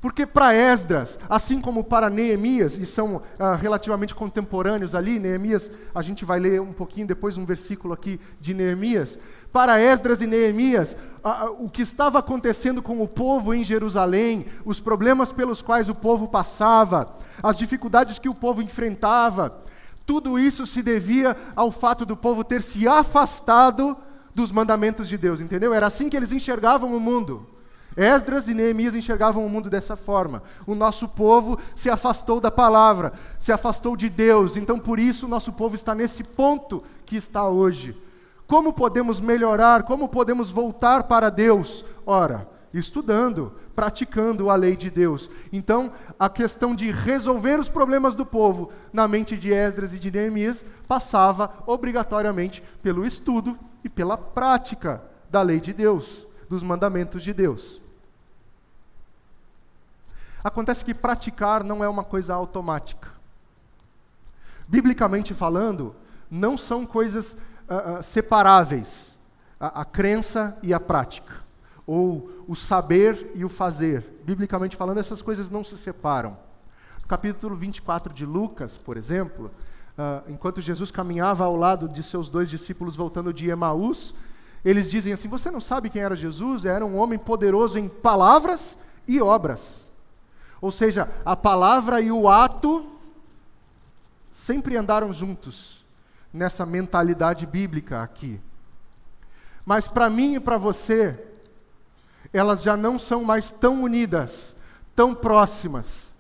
Porque 0.01 0.25
para 0.25 0.55
Esdras, 0.55 1.19
assim 1.29 1.61
como 1.61 1.83
para 1.83 2.09
Neemias, 2.09 2.79
e 2.79 2.87
são 2.87 3.21
ah, 3.37 3.57
relativamente 3.57 4.15
contemporâneos 4.15 4.95
ali, 4.95 5.19
Neemias, 5.19 5.73
a 5.93 6.03
gente 6.03 6.25
vai 6.25 6.39
ler 6.39 6.61
um 6.61 6.73
pouquinho 6.73 7.07
depois 7.07 7.37
um 7.37 7.45
versículo 7.45 7.93
aqui 7.93 8.21
de 8.41 8.55
Neemias. 8.55 9.19
Para 9.53 9.81
Esdras 9.81 10.23
e 10.23 10.27
Neemias, 10.27 10.97
ah, 11.25 11.47
ah, 11.47 11.51
o 11.51 11.69
que 11.69 11.83
estava 11.83 12.21
acontecendo 12.21 12.81
com 12.81 13.03
o 13.03 13.09
povo 13.09 13.53
em 13.53 13.65
Jerusalém, 13.65 14.47
os 14.65 14.79
problemas 14.79 15.33
pelos 15.33 15.61
quais 15.63 15.89
o 15.89 15.95
povo 15.95 16.29
passava, 16.29 17.17
as 17.43 17.57
dificuldades 17.57 18.21
que 18.21 18.29
o 18.29 18.35
povo 18.35 18.63
enfrentava, 18.63 19.63
tudo 20.07 20.39
isso 20.39 20.65
se 20.65 20.81
devia 20.81 21.37
ao 21.57 21.73
fato 21.73 22.07
do 22.07 22.17
povo 22.17 22.45
ter 22.45 22.63
se 22.63 22.87
afastado 22.87 23.97
dos 24.33 24.53
mandamentos 24.53 25.09
de 25.09 25.19
Deus, 25.19 25.41
entendeu? 25.41 25.75
Era 25.75 25.89
assim 25.89 26.09
que 26.09 26.17
eles 26.17 26.31
enxergavam 26.31 26.95
o 26.97 27.01
mundo. 27.01 27.58
Esdras 27.99 28.47
e 28.47 28.55
Neemias 28.55 28.95
enxergavam 28.95 29.45
o 29.45 29.51
mundo 29.51 29.69
dessa 29.69 29.97
forma. 29.97 30.41
O 30.65 30.75
nosso 30.75 31.09
povo 31.09 31.59
se 31.75 31.91
afastou 31.91 32.41
da 32.41 32.49
palavra, 32.51 33.13
se 33.41 33.51
afastou 33.51 33.97
de 33.97 34.09
Deus. 34.09 34.57
Então, 34.57 34.79
por 34.79 35.01
isso, 35.01 35.27
o 35.27 35.29
nosso 35.29 35.53
povo 35.53 35.75
está 35.75 35.97
nesse 35.97 36.23
ponto 36.23 36.85
que 37.05 37.17
está 37.17 37.49
hoje. 37.49 38.01
Como 38.47 38.73
podemos 38.73 39.19
melhorar? 39.21 39.83
Como 39.83 40.09
podemos 40.09 40.49
voltar 40.49 41.03
para 41.03 41.29
Deus? 41.29 41.85
Ora, 42.07 42.49
estudando, 42.73 43.53
praticando 43.75 44.49
a 44.49 44.55
lei 44.55 44.77
de 44.77 44.91
Deus. 44.91 45.29
Então, 45.53 45.91
a 46.17 46.29
questão 46.29 46.77
de 46.77 46.93
resolver 46.93 47.59
os 47.59 47.69
problemas 47.69 48.15
do 48.15 48.25
povo 48.25 48.71
na 48.93 49.09
mente 49.09 49.37
de 49.37 49.53
Esdras 49.53 49.93
e 49.93 49.99
de 49.99 50.11
Neemias 50.11 50.65
passava 50.87 51.53
obrigatoriamente 51.67 52.63
pelo 52.81 53.05
estudo 53.05 53.59
e 53.83 53.89
pela 53.89 54.17
prática 54.17 55.03
da 55.29 55.43
lei 55.43 55.59
de 55.59 55.73
Deus, 55.73 56.27
dos 56.49 56.63
mandamentos 56.63 57.25
de 57.25 57.35
Deus. 57.35 57.88
Acontece 60.43 60.85
que 60.85 60.95
praticar 60.95 61.65
não 61.65 61.83
é 61.83 61.89
uma 61.89 62.05
coisa 62.05 62.35
automática. 62.35 63.09
Biblicamente 64.69 65.35
falando, 65.35 65.95
não 66.31 66.59
são 66.59 66.87
coisas 66.87 67.37
uh, 67.69 67.99
uh, 67.99 68.03
separáveis, 68.03 69.19
a, 69.59 69.81
a 69.81 69.85
crença 69.85 70.59
e 70.63 70.73
a 70.75 70.81
prática. 70.81 71.47
ou 71.87 72.31
o 72.47 72.55
saber 72.55 73.33
e 73.35 73.45
o 73.45 73.49
fazer. 73.49 74.21
Biblicamente 74.25 74.77
falando, 74.77 74.99
essas 74.99 75.23
coisas 75.23 75.49
não 75.49 75.65
se 75.65 75.77
separam. 75.79 76.37
No 77.01 77.09
capítulo 77.09 77.57
24 77.57 78.13
de 78.13 78.27
Lucas, 78.27 78.77
por 78.77 78.99
exemplo, 78.99 79.51
uh, 79.99 80.31
enquanto 80.31 80.61
Jesus 80.61 80.91
caminhava 80.91 81.45
ao 81.45 81.57
lado 81.57 81.89
de 81.89 82.03
seus 82.03 82.29
dois 82.29 82.51
discípulos 82.51 82.95
voltando 82.95 83.33
de 83.33 83.49
Emaús, 83.49 84.15
eles 84.63 84.91
dizem 84.91 85.15
assim: 85.15 85.29
Você 85.29 85.51
não 85.51 85.63
sabe 85.63 85.89
quem 85.89 86.03
era 86.03 86.15
Jesus? 86.15 86.67
Era 86.67 86.85
um 86.85 86.97
homem 86.97 87.19
poderoso 87.19 87.79
em 87.79 87.89
palavras 87.89 88.79
e 89.07 89.21
obras. 89.21 89.88
Ou 90.61 90.73
seja, 90.73 91.09
a 91.25 91.37
palavra 91.37 92.01
e 92.01 92.11
o 92.11 92.29
ato 92.29 92.87
sempre 94.31 94.77
andaram 94.77 95.13
juntos 95.13 95.85
nessa 96.33 96.67
mentalidade 96.67 97.47
bíblica 97.47 98.03
aqui. 98.03 98.41
Mas 99.65 99.87
para 99.87 100.09
mim 100.09 100.37
e 100.37 100.41
para 100.41 100.57
você, 100.57 101.19
elas 102.33 102.63
já 102.63 102.77
não 102.77 102.99
são 102.99 103.25
mais 103.25 103.51
tão 103.51 103.83
unidas, 103.83 104.55
tão 104.95 105.15
próximas, 105.15 106.15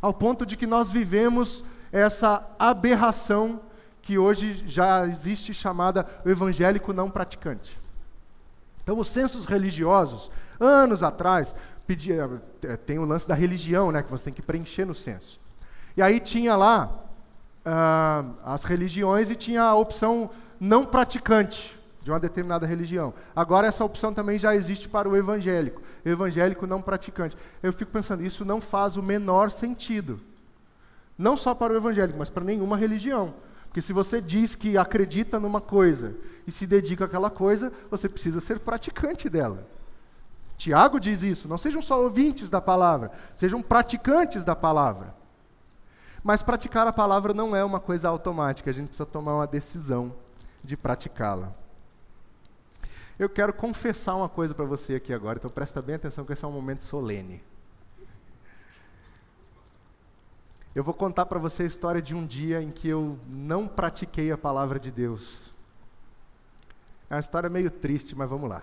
ao 0.00 0.14
ponto 0.14 0.46
de 0.46 0.56
que 0.56 0.66
nós 0.66 0.90
vivemos 0.90 1.64
essa 1.92 2.46
aberração 2.58 3.60
que 4.02 4.18
hoje 4.18 4.64
já 4.66 5.06
existe 5.06 5.52
chamada 5.52 6.06
evangélico 6.24 6.92
não 6.92 7.10
praticante. 7.10 7.78
Então, 8.82 8.98
os 8.98 9.08
censos 9.08 9.44
religiosos, 9.44 10.30
anos 10.58 11.02
atrás, 11.02 11.54
pedia, 11.90 12.40
eh, 12.62 12.76
tem 12.76 13.00
o 13.00 13.04
lance 13.04 13.26
da 13.26 13.34
religião, 13.34 13.90
né, 13.90 14.00
que 14.00 14.10
você 14.12 14.22
tem 14.22 14.32
que 14.32 14.40
preencher 14.40 14.84
no 14.84 14.94
censo. 14.94 15.40
E 15.96 16.00
aí 16.00 16.20
tinha 16.20 16.54
lá 16.54 16.88
uh, 17.66 18.32
as 18.44 18.62
religiões 18.62 19.28
e 19.28 19.34
tinha 19.34 19.64
a 19.64 19.74
opção 19.74 20.30
não 20.60 20.86
praticante 20.86 21.76
de 22.00 22.12
uma 22.12 22.20
determinada 22.20 22.64
religião. 22.64 23.12
Agora 23.34 23.66
essa 23.66 23.84
opção 23.84 24.14
também 24.14 24.38
já 24.38 24.54
existe 24.54 24.88
para 24.88 25.08
o 25.08 25.16
evangélico, 25.16 25.82
evangélico 26.04 26.64
não 26.64 26.80
praticante. 26.80 27.36
Eu 27.60 27.72
fico 27.72 27.90
pensando, 27.90 28.22
isso 28.22 28.44
não 28.44 28.60
faz 28.60 28.96
o 28.96 29.02
menor 29.02 29.50
sentido. 29.50 30.20
Não 31.18 31.36
só 31.36 31.56
para 31.56 31.72
o 31.72 31.76
evangélico, 31.76 32.20
mas 32.20 32.30
para 32.30 32.44
nenhuma 32.44 32.76
religião. 32.76 33.34
Porque 33.66 33.82
se 33.82 33.92
você 33.92 34.20
diz 34.20 34.54
que 34.54 34.78
acredita 34.78 35.40
numa 35.40 35.60
coisa 35.60 36.14
e 36.46 36.52
se 36.52 36.68
dedica 36.68 37.06
àquela 37.06 37.30
coisa, 37.30 37.72
você 37.90 38.08
precisa 38.08 38.40
ser 38.40 38.60
praticante 38.60 39.28
dela. 39.28 39.66
Tiago 40.60 41.00
diz 41.00 41.22
isso, 41.22 41.48
não 41.48 41.56
sejam 41.56 41.80
só 41.80 42.02
ouvintes 42.02 42.50
da 42.50 42.60
palavra, 42.60 43.10
sejam 43.34 43.62
praticantes 43.62 44.44
da 44.44 44.54
palavra. 44.54 45.14
Mas 46.22 46.42
praticar 46.42 46.86
a 46.86 46.92
palavra 46.92 47.32
não 47.32 47.56
é 47.56 47.64
uma 47.64 47.80
coisa 47.80 48.10
automática, 48.10 48.68
a 48.68 48.74
gente 48.74 48.88
precisa 48.88 49.06
tomar 49.06 49.36
uma 49.36 49.46
decisão 49.46 50.14
de 50.62 50.76
praticá-la. 50.76 51.54
Eu 53.18 53.30
quero 53.30 53.54
confessar 53.54 54.14
uma 54.14 54.28
coisa 54.28 54.54
para 54.54 54.66
você 54.66 54.96
aqui 54.96 55.14
agora, 55.14 55.38
então 55.38 55.50
presta 55.50 55.80
bem 55.80 55.94
atenção 55.94 56.26
que 56.26 56.34
esse 56.34 56.44
é 56.44 56.48
um 56.48 56.52
momento 56.52 56.84
solene. 56.84 57.42
Eu 60.74 60.84
vou 60.84 60.92
contar 60.92 61.24
para 61.24 61.38
você 61.38 61.62
a 61.62 61.66
história 61.66 62.02
de 62.02 62.14
um 62.14 62.26
dia 62.26 62.60
em 62.60 62.70
que 62.70 62.86
eu 62.86 63.18
não 63.26 63.66
pratiquei 63.66 64.30
a 64.30 64.36
palavra 64.36 64.78
de 64.78 64.90
Deus. 64.90 65.42
É 67.08 67.14
uma 67.14 67.20
história 67.20 67.48
meio 67.48 67.70
triste, 67.70 68.14
mas 68.14 68.28
vamos 68.28 68.50
lá. 68.50 68.62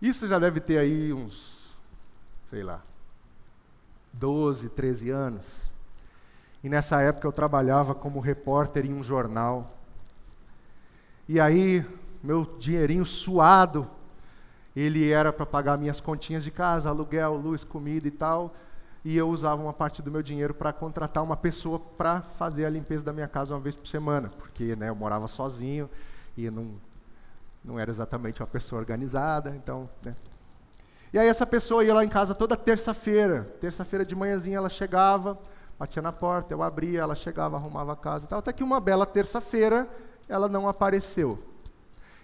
Isso 0.00 0.28
já 0.28 0.38
deve 0.38 0.60
ter 0.60 0.78
aí 0.78 1.12
uns, 1.12 1.76
sei 2.50 2.62
lá, 2.62 2.82
12, 4.12 4.68
13 4.70 5.10
anos. 5.10 5.72
E 6.62 6.68
nessa 6.68 7.00
época 7.00 7.26
eu 7.26 7.32
trabalhava 7.32 7.94
como 7.94 8.20
repórter 8.20 8.84
em 8.84 8.92
um 8.92 9.02
jornal. 9.02 9.70
E 11.28 11.40
aí, 11.40 11.84
meu 12.22 12.44
dinheirinho 12.58 13.06
suado, 13.06 13.88
ele 14.74 15.10
era 15.10 15.32
para 15.32 15.46
pagar 15.46 15.78
minhas 15.78 16.00
continhas 16.00 16.44
de 16.44 16.50
casa, 16.50 16.88
aluguel, 16.88 17.34
luz, 17.34 17.64
comida 17.64 18.06
e 18.06 18.10
tal. 18.10 18.54
E 19.02 19.16
eu 19.16 19.28
usava 19.28 19.62
uma 19.62 19.72
parte 19.72 20.02
do 20.02 20.10
meu 20.10 20.22
dinheiro 20.22 20.52
para 20.52 20.72
contratar 20.72 21.22
uma 21.22 21.36
pessoa 21.36 21.78
para 21.78 22.20
fazer 22.20 22.66
a 22.66 22.70
limpeza 22.70 23.04
da 23.04 23.12
minha 23.12 23.28
casa 23.28 23.54
uma 23.54 23.60
vez 23.60 23.76
por 23.76 23.86
semana, 23.86 24.28
porque 24.28 24.76
né, 24.76 24.88
eu 24.88 24.94
morava 24.94 25.28
sozinho 25.28 25.88
e 26.36 26.50
não, 26.50 26.74
não 27.66 27.78
era 27.78 27.90
exatamente 27.90 28.40
uma 28.40 28.46
pessoa 28.46 28.80
organizada, 28.80 29.50
então. 29.50 29.90
Né. 30.04 30.14
E 31.12 31.18
aí 31.18 31.26
essa 31.26 31.44
pessoa 31.44 31.84
ia 31.84 31.92
lá 31.92 32.04
em 32.04 32.08
casa 32.08 32.34
toda 32.34 32.56
terça-feira. 32.56 33.42
Terça-feira 33.60 34.06
de 34.06 34.14
manhãzinha 34.14 34.56
ela 34.58 34.68
chegava, 34.68 35.36
batia 35.76 36.00
na 36.00 36.12
porta, 36.12 36.54
eu 36.54 36.62
abria, 36.62 37.00
ela 37.00 37.16
chegava, 37.16 37.56
arrumava 37.56 37.92
a 37.92 37.96
casa 37.96 38.24
e 38.24 38.28
tal. 38.28 38.38
Até 38.38 38.52
que 38.52 38.62
uma 38.62 38.78
bela 38.78 39.04
terça-feira 39.04 39.88
ela 40.28 40.48
não 40.48 40.68
apareceu. 40.68 41.42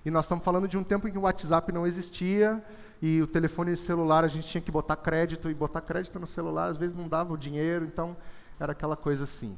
E 0.05 0.11
nós 0.11 0.26
estamos 0.26 0.44
falando 0.44 0.68
de 0.68 0.78
um 0.78 0.85
tempo 0.85 1.09
em 1.09 1.12
que 1.12 1.18
o 1.18 1.22
WhatsApp 1.22 1.72
não 1.72 1.87
existia 1.87 2.62
e 3.00 3.20
o 3.20 3.26
telefone 3.26 3.76
celular 3.76 4.24
a 4.24 4.28
gente 4.28 4.46
tinha 4.46 4.61
que 4.61 4.70
botar 4.70 4.96
crédito 4.96 5.50
e 5.50 5.55
botar 5.55 5.81
crédito 5.81 6.20
no 6.20 6.26
celular 6.26 6.68
às 6.68 6.76
vezes 6.76 6.94
não 6.94 7.09
dava 7.09 7.33
o 7.33 7.37
dinheiro, 7.37 7.85
então 7.85 8.16
era 8.61 8.72
aquela 8.72 8.96
coisa 8.96 9.24
assim. 9.24 9.57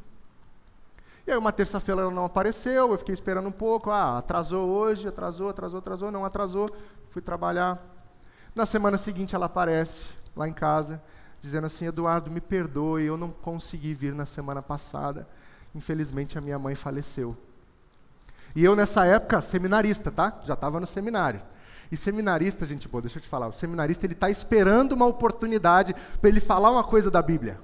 E 1.27 1.31
aí 1.31 1.39
uma 1.39 1.53
terça-feira 1.53 2.03
ela 2.03 2.11
não 2.11 2.27
apareceu, 2.27 2.93
eu 2.93 2.99
fiquei 2.99 3.15
esperando 3.15 3.49
um 3.49 3.53
pouco, 3.53 3.91
ah, 3.91 4.19
atrasou 4.19 4.69
hoje, 4.69 5.09
atrasou, 5.09 5.49
atrasou, 5.49 5.79
atrasou, 5.79 6.11
não 6.11 6.25
atrasou, 6.25 6.69
fui 7.11 7.23
trabalhar. 7.23 7.83
Na 8.55 8.67
semana 8.67 8.99
seguinte 8.99 9.35
ela 9.35 9.47
aparece 9.47 10.05
lá 10.37 10.47
em 10.47 10.53
casa, 10.53 11.03
dizendo 11.41 11.67
assim, 11.67 11.87
Eduardo, 11.87 12.31
me 12.31 12.41
perdoe, 12.41 13.05
eu 13.05 13.17
não 13.17 13.31
consegui 13.31 13.95
vir 13.95 14.15
na 14.15 14.27
semana 14.27 14.61
passada. 14.61 15.27
Infelizmente 15.75 16.37
a 16.37 16.43
minha 16.43 16.59
mãe 16.59 16.75
faleceu. 16.75 17.37
E 18.55 18.63
eu, 18.63 18.77
nessa 18.77 19.05
época, 19.05 19.41
seminarista, 19.41 20.11
tá? 20.11 20.41
Já 20.45 20.55
estava 20.55 20.79
no 20.79 20.87
seminário. 20.87 21.41
E 21.91 21.97
seminarista, 21.97 22.65
gente 22.65 22.87
boa, 22.87 23.03
deixa 23.03 23.19
eu 23.19 23.23
te 23.23 23.29
falar, 23.29 23.49
o 23.49 23.53
seminarista 23.53 24.07
ele 24.07 24.13
está 24.13 24.31
esperando 24.31 24.93
uma 24.93 25.07
oportunidade 25.07 25.95
para 26.21 26.29
ele 26.29 26.41
falar 26.41 26.71
uma 26.71 26.85
coisa 26.85 27.11
da 27.11 27.23
Bíblia. 27.23 27.59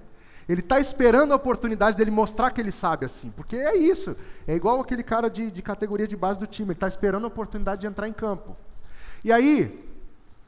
Ele 0.49 0.61
está 0.61 0.81
esperando 0.81 1.33
a 1.33 1.37
oportunidade 1.37 1.97
dele 1.97 2.11
mostrar 2.11 2.51
que 2.51 2.61
ele 2.61 2.73
sabe 2.73 3.07
assim, 3.07 3.31
porque 3.31 3.57
é 3.57 3.77
isso. 3.77 4.17
É 4.47 4.55
igual 4.55 4.81
aquele 4.81 5.03
cara 5.03 5.29
de, 5.29 5.51
de 5.51 5.63
categoria 5.63 6.09
de 6.09 6.17
base 6.17 6.39
do 6.39 6.47
time, 6.47 6.69
ele 6.69 6.77
está 6.77 6.89
esperando 6.89 7.25
a 7.25 7.29
oportunidade 7.29 7.83
de 7.83 7.87
entrar 7.87 8.09
em 8.09 8.13
campo. 8.13 8.57
E 9.25 9.33
aí, 9.33 9.89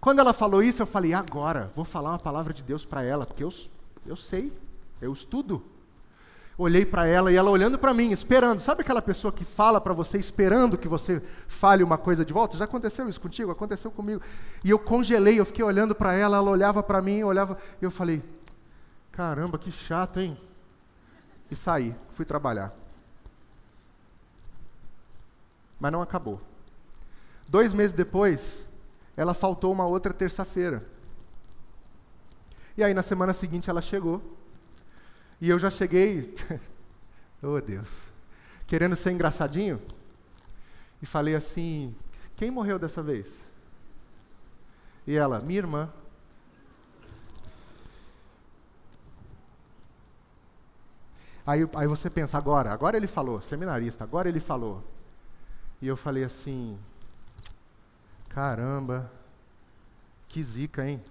quando 0.00 0.18
ela 0.18 0.33
falou 0.33 0.62
isso, 0.62 0.83
eu 0.83 0.87
falei, 0.87 1.14
agora, 1.14 1.70
vou 1.76 1.85
falar 1.85 2.11
uma 2.11 2.18
palavra 2.18 2.52
de 2.52 2.62
Deus 2.62 2.85
para 2.85 3.02
ela, 3.02 3.24
porque 3.24 3.44
eu, 3.44 3.52
eu 4.07 4.16
sei, 4.16 4.52
eu 5.00 5.12
estudo 5.12 5.62
olhei 6.59 6.85
para 6.85 7.07
ela 7.07 7.33
e 7.33 7.37
ela 7.37 7.50
olhando 7.50 7.78
para 7.78 7.94
mim, 7.94 8.11
esperando. 8.11 8.61
Sabe 8.61 8.83
aquela 8.83 9.02
pessoa 9.02 9.33
que 9.33 9.44
fala 9.44 9.81
para 9.81 9.92
você 9.92 10.18
esperando 10.18 10.78
que 10.78 10.88
você 10.88 11.22
fale 11.46 11.83
uma 11.83 11.98
coisa 11.98 12.24
de 12.24 12.33
volta? 12.33 12.57
Já 12.57 12.64
aconteceu 12.64 13.09
isso 13.09 13.20
contigo? 13.20 13.50
Aconteceu 13.50 13.90
comigo. 13.90 14.20
E 14.64 14.70
eu 14.70 14.78
congelei, 14.78 15.38
eu 15.38 15.44
fiquei 15.44 15.64
olhando 15.64 15.94
para 15.94 16.12
ela, 16.14 16.37
ela 16.37 16.50
olhava 16.50 16.83
para 16.83 17.00
mim, 17.00 17.22
olhava, 17.22 17.57
e 17.81 17.85
eu 17.85 17.90
falei: 17.90 18.22
"Caramba, 19.12 19.59
que 19.59 19.70
chato, 19.70 20.18
hein?" 20.18 20.40
E 21.51 21.55
saí, 21.55 21.94
fui 22.14 22.25
trabalhar. 22.25 22.75
Mas 25.79 25.92
não 25.92 26.01
acabou. 26.01 26.40
Dois 27.46 27.72
meses 27.72 27.92
depois, 27.92 28.66
ela 29.16 29.35
faltou 29.35 29.72
uma 29.72 29.87
outra 29.87 30.14
terça-feira. 30.14 30.87
E 32.77 32.83
aí 32.83 32.94
na 32.94 33.03
semana 33.03 33.33
seguinte 33.33 33.68
ela 33.68 33.83
chegou 33.83 34.22
e 35.40 35.51
eu 35.51 35.59
já 35.59 35.70
cheguei, 35.70 36.35
oh 37.42 37.61
Deus, 37.61 37.90
querendo 38.66 38.96
ser 38.96 39.11
engraçadinho, 39.11 39.83
e 41.03 41.07
falei 41.07 41.35
assim: 41.35 41.94
quem 42.37 42.51
morreu 42.51 42.79
dessa 42.79 43.03
vez? 43.03 43.40
E 45.07 45.16
ela, 45.16 45.40
minha 45.40 45.59
irmã. 45.59 45.92
Aí, 51.46 51.68
aí 51.74 51.87
você 51.87 52.09
pensa, 52.09 52.38
agora, 52.38 52.72
agora 52.72 52.96
ele 52.96 53.07
falou, 53.07 53.40
seminarista, 53.42 54.05
agora 54.05 54.28
ele 54.28 54.40
falou. 54.40 54.85
E 55.81 55.88
eu 55.88 55.96
falei 55.96 56.22
assim: 56.22 56.78
caramba, 58.28 59.11
que 60.28 60.40
zica, 60.42 60.88
hein? 60.88 61.02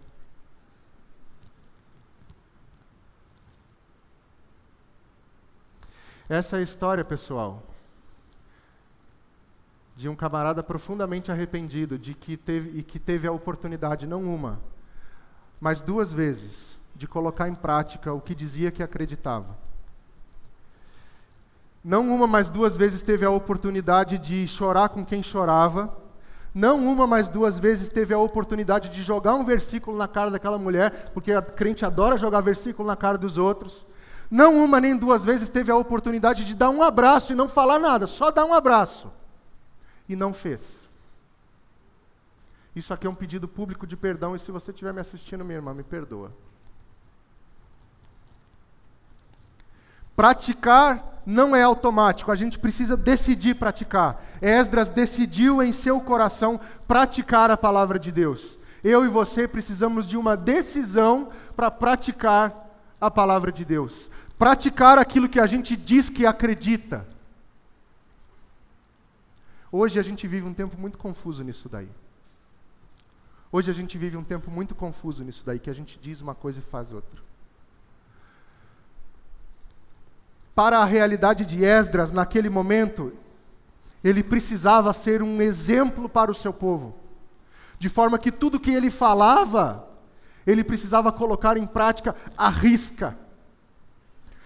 Essa 6.30 6.56
é 6.56 6.60
a 6.60 6.64
história, 6.64 7.04
pessoal, 7.04 7.62
de 9.98 10.08
um 10.08 10.16
camarada 10.16 10.64
profundamente 10.64 11.30
arrependido 11.30 12.00
de 12.00 12.14
que 12.14 12.38
teve, 12.38 12.80
e 12.80 12.82
que 12.82 12.98
teve 12.98 13.28
a 13.28 13.34
oportunidade, 13.34 14.08
não 14.08 14.24
uma, 14.24 14.62
mas 15.60 15.82
duas 15.82 16.14
vezes, 16.14 16.80
de 16.96 17.06
colocar 17.06 17.50
em 17.50 17.54
prática 17.54 18.14
o 18.14 18.22
que 18.22 18.34
dizia 18.34 18.72
que 18.72 18.82
acreditava. 18.82 19.58
Não 21.84 22.14
uma, 22.14 22.28
mas 22.28 22.50
duas 22.50 22.78
vezes 22.78 23.02
teve 23.02 23.26
a 23.26 23.32
oportunidade 23.32 24.18
de 24.18 24.48
chorar 24.48 24.90
com 24.90 25.04
quem 25.04 25.24
chorava. 25.24 25.98
Não 26.54 26.78
uma, 26.86 27.08
mas 27.08 27.30
duas 27.30 27.58
vezes 27.58 27.90
teve 27.90 28.14
a 28.14 28.20
oportunidade 28.20 28.90
de 28.90 29.02
jogar 29.02 29.36
um 29.36 29.44
versículo 29.44 29.98
na 29.98 30.08
cara 30.08 30.30
daquela 30.30 30.58
mulher, 30.58 31.12
porque 31.14 31.32
a 31.32 31.42
crente 31.42 31.86
adora 31.86 32.18
jogar 32.18 32.42
versículo 32.42 32.88
na 32.88 32.96
cara 32.96 33.18
dos 33.18 33.38
outros. 33.38 33.86
Não 34.30 34.64
uma 34.64 34.80
nem 34.80 34.96
duas 34.96 35.26
vezes 35.26 35.50
teve 35.50 35.72
a 35.72 35.76
oportunidade 35.76 36.46
de 36.46 36.54
dar 36.54 36.70
um 36.70 36.84
abraço 36.84 37.34
e 37.34 37.36
não 37.36 37.50
falar 37.50 37.80
nada, 37.80 38.06
só 38.06 38.30
dar 38.30 38.46
um 38.46 38.54
abraço. 38.54 39.12
E 40.08 40.16
não 40.16 40.34
fez. 40.34 40.80
Isso 42.76 42.94
aqui 42.94 43.08
é 43.08 43.10
um 43.10 43.16
pedido 43.16 43.48
público 43.48 43.88
de 43.88 43.98
perdão, 43.98 44.36
e 44.36 44.40
se 44.40 44.52
você 44.52 44.72
estiver 44.72 44.94
me 44.94 45.02
assistindo, 45.02 45.44
minha 45.44 45.58
irmã, 45.58 45.74
me 45.74 45.84
perdoa. 45.84 46.32
Praticar 50.16 51.11
não 51.26 51.56
é 51.56 51.62
automático, 51.62 52.32
a 52.32 52.36
gente 52.36 52.58
precisa 52.58 52.98
decidir 52.98 53.56
praticar. 53.56 54.24
Esdras 54.42 54.90
decidiu 54.90 55.62
em 55.62 55.72
seu 55.72 56.00
coração 56.02 56.60
praticar 56.88 57.52
a 57.52 57.58
palavra 57.58 58.00
de 58.00 58.12
Deus. 58.12 58.58
Eu 58.84 59.06
e 59.06 59.08
você 59.08 59.48
precisamos 59.48 60.08
de 60.08 60.18
uma 60.18 60.36
decisão 60.36 61.30
para 61.56 61.70
praticar 61.70 62.70
a 63.00 63.12
palavra 63.12 63.52
de 63.52 63.64
Deus. 63.64 64.10
Praticar 64.38 64.98
aquilo 64.98 65.30
que 65.30 65.40
a 65.40 65.46
gente 65.46 65.76
diz 65.76 66.10
que 66.10 66.26
acredita. 66.26 67.06
Hoje 69.72 70.00
a 70.00 70.04
gente 70.04 70.28
vive 70.28 70.46
um 70.46 70.54
tempo 70.54 70.78
muito 70.78 70.98
confuso 70.98 71.44
nisso 71.44 71.70
daí. 71.70 71.90
Hoje 73.52 73.70
a 73.70 73.74
gente 73.74 73.98
vive 73.98 74.18
um 74.18 74.24
tempo 74.24 74.50
muito 74.50 74.74
confuso 74.74 75.24
nisso 75.24 75.44
daí, 75.46 75.60
que 75.60 75.70
a 75.70 75.74
gente 75.74 76.00
diz 76.02 76.22
uma 76.22 76.34
coisa 76.34 76.60
e 76.60 76.62
faz 76.62 76.92
outra. 76.92 77.31
Para 80.62 80.78
a 80.78 80.86
realidade 80.86 81.44
de 81.44 81.66
Esdras, 81.66 82.12
naquele 82.12 82.48
momento, 82.48 83.12
ele 84.04 84.22
precisava 84.22 84.94
ser 84.94 85.24
um 85.24 85.42
exemplo 85.42 86.08
para 86.08 86.30
o 86.30 86.36
seu 86.36 86.54
povo, 86.54 86.94
de 87.80 87.90
forma 87.90 88.20
que 88.20 88.32
tudo 88.32 88.60
que 88.60 88.70
ele 88.70 88.92
falava, 88.92 89.88
ele 90.46 90.64
precisava 90.64 91.12
colocar 91.12 91.58
em 91.58 91.66
prática 91.66 92.16
à 92.38 92.48
risca. 92.48 93.18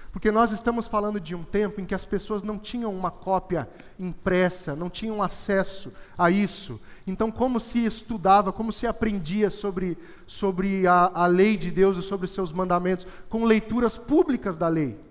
Porque 0.09 0.31
nós 0.31 0.53
estamos 0.53 0.87
falando 0.87 1.19
de 1.19 1.35
um 1.35 1.43
tempo 1.43 1.81
em 1.81 1.85
que 1.85 1.93
as 1.93 2.05
pessoas 2.05 2.41
não 2.41 2.57
tinham 2.57 2.95
uma 2.95 3.11
cópia 3.11 3.67
impressa, 3.99 4.73
não 4.73 4.89
tinham 4.89 5.21
acesso 5.21 5.91
a 6.17 6.31
isso. 6.31 6.79
Então, 7.05 7.29
como 7.29 7.59
se 7.59 7.83
estudava, 7.83 8.53
como 8.53 8.71
se 8.71 8.87
aprendia 8.87 9.49
sobre, 9.49 9.97
sobre 10.25 10.87
a, 10.87 11.11
a 11.13 11.27
lei 11.27 11.57
de 11.57 11.69
Deus 11.69 11.97
e 11.97 12.01
sobre 12.01 12.23
os 12.23 12.31
seus 12.31 12.53
mandamentos? 12.53 13.05
Com 13.27 13.43
leituras 13.43 13.97
públicas 13.97 14.55
da 14.55 14.69
lei. 14.69 15.03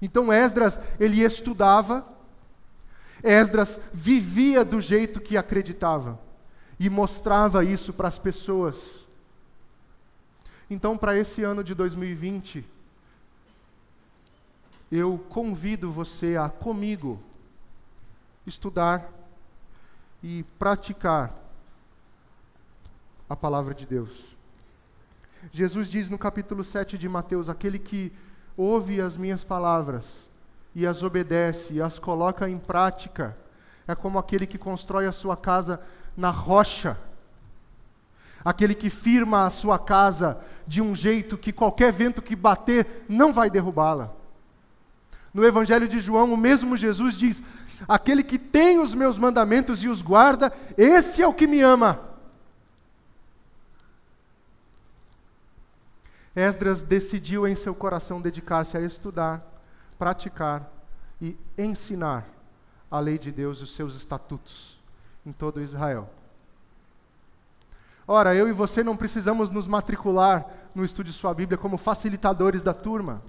Então, 0.00 0.32
Esdras, 0.32 0.78
ele 0.98 1.22
estudava, 1.22 2.06
Esdras 3.22 3.80
vivia 3.92 4.64
do 4.64 4.80
jeito 4.80 5.20
que 5.20 5.36
acreditava 5.36 6.18
e 6.78 6.88
mostrava 6.88 7.64
isso 7.64 7.92
para 7.92 8.08
as 8.08 8.18
pessoas. 8.18 9.06
Então, 10.70 10.96
para 10.96 11.18
esse 11.18 11.42
ano 11.42 11.64
de 11.64 11.74
2020, 11.74 12.64
eu 14.90 15.18
convido 15.28 15.90
você 15.90 16.36
a 16.36 16.48
comigo 16.48 17.20
estudar 18.46 19.12
e 20.22 20.44
praticar 20.58 21.34
a 23.28 23.36
palavra 23.36 23.74
de 23.74 23.86
Deus. 23.86 24.36
Jesus 25.52 25.88
diz 25.90 26.08
no 26.08 26.18
capítulo 26.18 26.64
7 26.64 26.96
de 26.96 27.08
Mateus: 27.08 27.48
aquele 27.48 27.78
que 27.78 28.12
ouve 28.58 29.00
as 29.00 29.16
minhas 29.16 29.44
palavras 29.44 30.28
e 30.74 30.84
as 30.84 31.04
obedece 31.04 31.74
e 31.74 31.80
as 31.80 31.98
coloca 31.98 32.50
em 32.50 32.58
prática, 32.58 33.36
é 33.86 33.94
como 33.94 34.18
aquele 34.18 34.46
que 34.46 34.58
constrói 34.58 35.06
a 35.06 35.12
sua 35.12 35.36
casa 35.36 35.80
na 36.16 36.30
rocha. 36.30 36.98
Aquele 38.44 38.74
que 38.74 38.90
firma 38.90 39.46
a 39.46 39.50
sua 39.50 39.78
casa 39.78 40.38
de 40.66 40.82
um 40.82 40.94
jeito 40.94 41.38
que 41.38 41.52
qualquer 41.52 41.92
vento 41.92 42.20
que 42.20 42.34
bater 42.34 43.04
não 43.08 43.32
vai 43.32 43.48
derrubá-la. 43.48 44.10
No 45.32 45.44
Evangelho 45.44 45.88
de 45.88 46.00
João, 46.00 46.32
o 46.32 46.36
mesmo 46.36 46.76
Jesus 46.76 47.16
diz: 47.16 47.42
Aquele 47.86 48.22
que 48.22 48.38
tem 48.38 48.80
os 48.80 48.94
meus 48.94 49.18
mandamentos 49.18 49.82
e 49.84 49.88
os 49.88 50.02
guarda, 50.02 50.52
esse 50.76 51.22
é 51.22 51.26
o 51.26 51.34
que 51.34 51.46
me 51.46 51.60
ama. 51.60 52.07
Esdras 56.38 56.84
decidiu 56.84 57.48
em 57.48 57.56
seu 57.56 57.74
coração 57.74 58.20
dedicar-se 58.20 58.76
a 58.76 58.80
estudar, 58.80 59.44
praticar 59.98 60.70
e 61.20 61.36
ensinar 61.58 62.28
a 62.88 63.00
lei 63.00 63.18
de 63.18 63.32
Deus 63.32 63.58
e 63.58 63.64
os 63.64 63.74
seus 63.74 63.96
estatutos 63.96 64.78
em 65.26 65.32
todo 65.32 65.60
Israel. 65.60 66.08
Ora, 68.06 68.36
eu 68.36 68.48
e 68.48 68.52
você 68.52 68.84
não 68.84 68.96
precisamos 68.96 69.50
nos 69.50 69.66
matricular 69.66 70.46
no 70.74 70.84
estudo 70.84 71.06
de 71.06 71.12
sua 71.12 71.34
Bíblia 71.34 71.58
como 71.58 71.76
facilitadores 71.76 72.62
da 72.62 72.72
turma. 72.72 73.20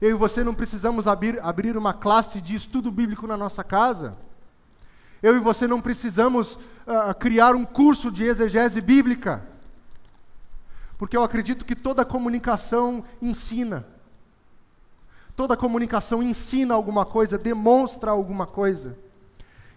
Eu 0.00 0.10
e 0.10 0.14
você 0.14 0.44
não 0.44 0.54
precisamos 0.54 1.08
abrir, 1.08 1.40
abrir 1.42 1.76
uma 1.76 1.92
classe 1.92 2.40
de 2.40 2.54
estudo 2.54 2.90
bíblico 2.90 3.26
na 3.26 3.36
nossa 3.36 3.64
casa. 3.64 4.16
Eu 5.20 5.36
e 5.36 5.40
você 5.40 5.66
não 5.66 5.80
precisamos 5.80 6.54
uh, 6.54 7.14
criar 7.18 7.54
um 7.54 7.64
curso 7.64 8.12
de 8.12 8.24
exegese 8.24 8.80
bíblica. 8.80 9.51
Porque 11.02 11.16
eu 11.16 11.24
acredito 11.24 11.64
que 11.64 11.74
toda 11.74 12.04
comunicação 12.04 13.02
ensina. 13.20 13.84
Toda 15.34 15.56
comunicação 15.56 16.22
ensina 16.22 16.74
alguma 16.74 17.04
coisa, 17.04 17.36
demonstra 17.36 18.12
alguma 18.12 18.46
coisa. 18.46 18.96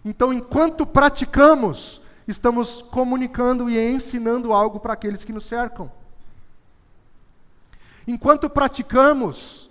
Então, 0.04 0.32
enquanto 0.32 0.86
praticamos, 0.86 2.00
estamos 2.28 2.80
comunicando 2.80 3.68
e 3.68 3.76
ensinando 3.76 4.52
algo 4.52 4.78
para 4.78 4.92
aqueles 4.92 5.24
que 5.24 5.32
nos 5.32 5.46
cercam. 5.46 5.90
Enquanto 8.06 8.48
praticamos, 8.48 9.68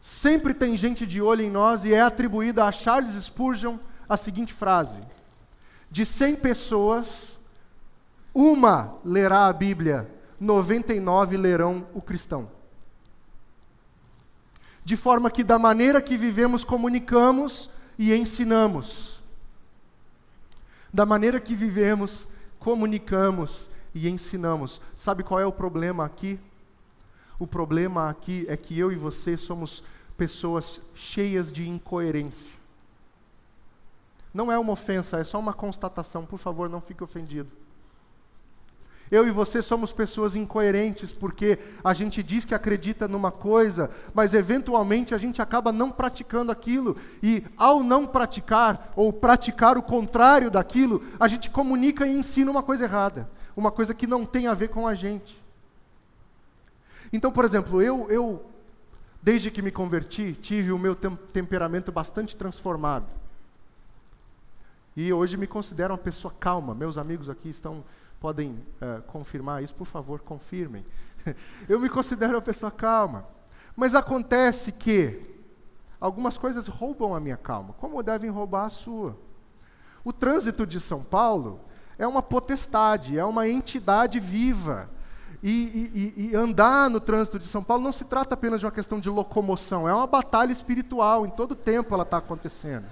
Sempre 0.00 0.54
tem 0.54 0.76
gente 0.76 1.04
de 1.04 1.20
olho 1.20 1.42
em 1.42 1.50
nós 1.50 1.84
e 1.84 1.92
é 1.92 2.00
atribuída 2.00 2.64
a 2.64 2.70
Charles 2.72 3.14
Spurgeon 3.24 3.78
a 4.08 4.16
seguinte 4.16 4.52
frase: 4.52 5.00
De 5.90 6.04
100 6.06 6.36
pessoas, 6.36 7.38
uma 8.32 8.94
lerá 9.04 9.46
a 9.46 9.52
Bíblia, 9.52 10.21
99 10.42 11.36
lerão 11.36 11.86
o 11.94 12.02
cristão. 12.02 12.50
De 14.84 14.96
forma 14.96 15.30
que, 15.30 15.44
da 15.44 15.56
maneira 15.56 16.02
que 16.02 16.16
vivemos, 16.16 16.64
comunicamos 16.64 17.70
e 17.96 18.12
ensinamos. 18.12 19.22
Da 20.92 21.06
maneira 21.06 21.38
que 21.38 21.54
vivemos, 21.54 22.26
comunicamos 22.58 23.70
e 23.94 24.08
ensinamos. 24.08 24.80
Sabe 24.98 25.22
qual 25.22 25.38
é 25.38 25.46
o 25.46 25.52
problema 25.52 26.04
aqui? 26.04 26.40
O 27.38 27.46
problema 27.46 28.10
aqui 28.10 28.44
é 28.48 28.56
que 28.56 28.76
eu 28.76 28.90
e 28.90 28.96
você 28.96 29.36
somos 29.36 29.84
pessoas 30.16 30.80
cheias 30.92 31.52
de 31.52 31.68
incoerência. 31.68 32.50
Não 34.34 34.50
é 34.50 34.58
uma 34.58 34.72
ofensa, 34.72 35.18
é 35.18 35.24
só 35.24 35.38
uma 35.38 35.54
constatação. 35.54 36.26
Por 36.26 36.38
favor, 36.38 36.68
não 36.68 36.80
fique 36.80 37.04
ofendido. 37.04 37.61
Eu 39.12 39.28
e 39.28 39.30
você 39.30 39.60
somos 39.60 39.92
pessoas 39.92 40.34
incoerentes 40.34 41.12
porque 41.12 41.58
a 41.84 41.92
gente 41.92 42.22
diz 42.22 42.46
que 42.46 42.54
acredita 42.54 43.06
numa 43.06 43.30
coisa, 43.30 43.90
mas 44.14 44.32
eventualmente 44.32 45.14
a 45.14 45.18
gente 45.18 45.42
acaba 45.42 45.70
não 45.70 45.90
praticando 45.90 46.50
aquilo. 46.50 46.96
E 47.22 47.44
ao 47.58 47.84
não 47.84 48.06
praticar, 48.06 48.90
ou 48.96 49.12
praticar 49.12 49.76
o 49.76 49.82
contrário 49.82 50.50
daquilo, 50.50 51.04
a 51.20 51.28
gente 51.28 51.50
comunica 51.50 52.06
e 52.06 52.16
ensina 52.16 52.50
uma 52.50 52.62
coisa 52.62 52.84
errada, 52.84 53.28
uma 53.54 53.70
coisa 53.70 53.92
que 53.92 54.06
não 54.06 54.24
tem 54.24 54.46
a 54.46 54.54
ver 54.54 54.68
com 54.68 54.88
a 54.88 54.94
gente. 54.94 55.38
Então, 57.12 57.30
por 57.30 57.44
exemplo, 57.44 57.82
eu, 57.82 58.10
eu 58.10 58.42
desde 59.22 59.50
que 59.50 59.60
me 59.60 59.70
converti, 59.70 60.32
tive 60.40 60.72
o 60.72 60.78
meu 60.78 60.96
tem 60.96 61.14
temperamento 61.34 61.92
bastante 61.92 62.34
transformado. 62.34 63.06
E 64.96 65.12
hoje 65.12 65.36
me 65.36 65.46
considero 65.46 65.92
uma 65.92 65.98
pessoa 65.98 66.32
calma. 66.40 66.74
Meus 66.74 66.96
amigos 66.96 67.28
aqui 67.28 67.50
estão 67.50 67.84
podem 68.22 68.52
uh, 68.52 69.02
confirmar 69.08 69.64
isso, 69.64 69.74
por 69.74 69.84
favor, 69.84 70.20
confirmem. 70.20 70.86
eu 71.68 71.80
me 71.80 71.88
considero 71.88 72.34
uma 72.34 72.40
pessoa 72.40 72.70
calma. 72.70 73.26
Mas 73.74 73.96
acontece 73.96 74.70
que 74.70 75.20
algumas 76.00 76.38
coisas 76.38 76.68
roubam 76.68 77.16
a 77.16 77.20
minha 77.20 77.36
calma, 77.36 77.74
como 77.74 78.00
devem 78.00 78.30
roubar 78.30 78.66
a 78.66 78.68
sua. 78.68 79.18
O 80.04 80.12
trânsito 80.12 80.64
de 80.64 80.78
São 80.78 81.02
Paulo 81.02 81.60
é 81.98 82.06
uma 82.06 82.22
potestade, 82.22 83.18
é 83.18 83.24
uma 83.24 83.48
entidade 83.48 84.20
viva 84.20 84.88
e, 85.42 86.12
e, 86.16 86.30
e, 86.30 86.36
andar 86.36 86.88
no 86.88 87.00
trânsito 87.00 87.40
de 87.40 87.48
São 87.48 87.64
Paulo 87.64 87.82
não 87.82 87.90
se 87.90 88.04
trata 88.04 88.34
apenas 88.34 88.60
de 88.60 88.66
uma 88.66 88.70
questão 88.70 89.00
de 89.00 89.10
locomoção, 89.10 89.88
é 89.88 89.92
uma 89.92 90.06
batalha 90.06 90.52
espiritual, 90.52 91.26
em 91.26 91.30
todo 91.30 91.56
tempo 91.56 91.92
ela 91.92 92.04
está 92.04 92.18
acontecendo. 92.18 92.86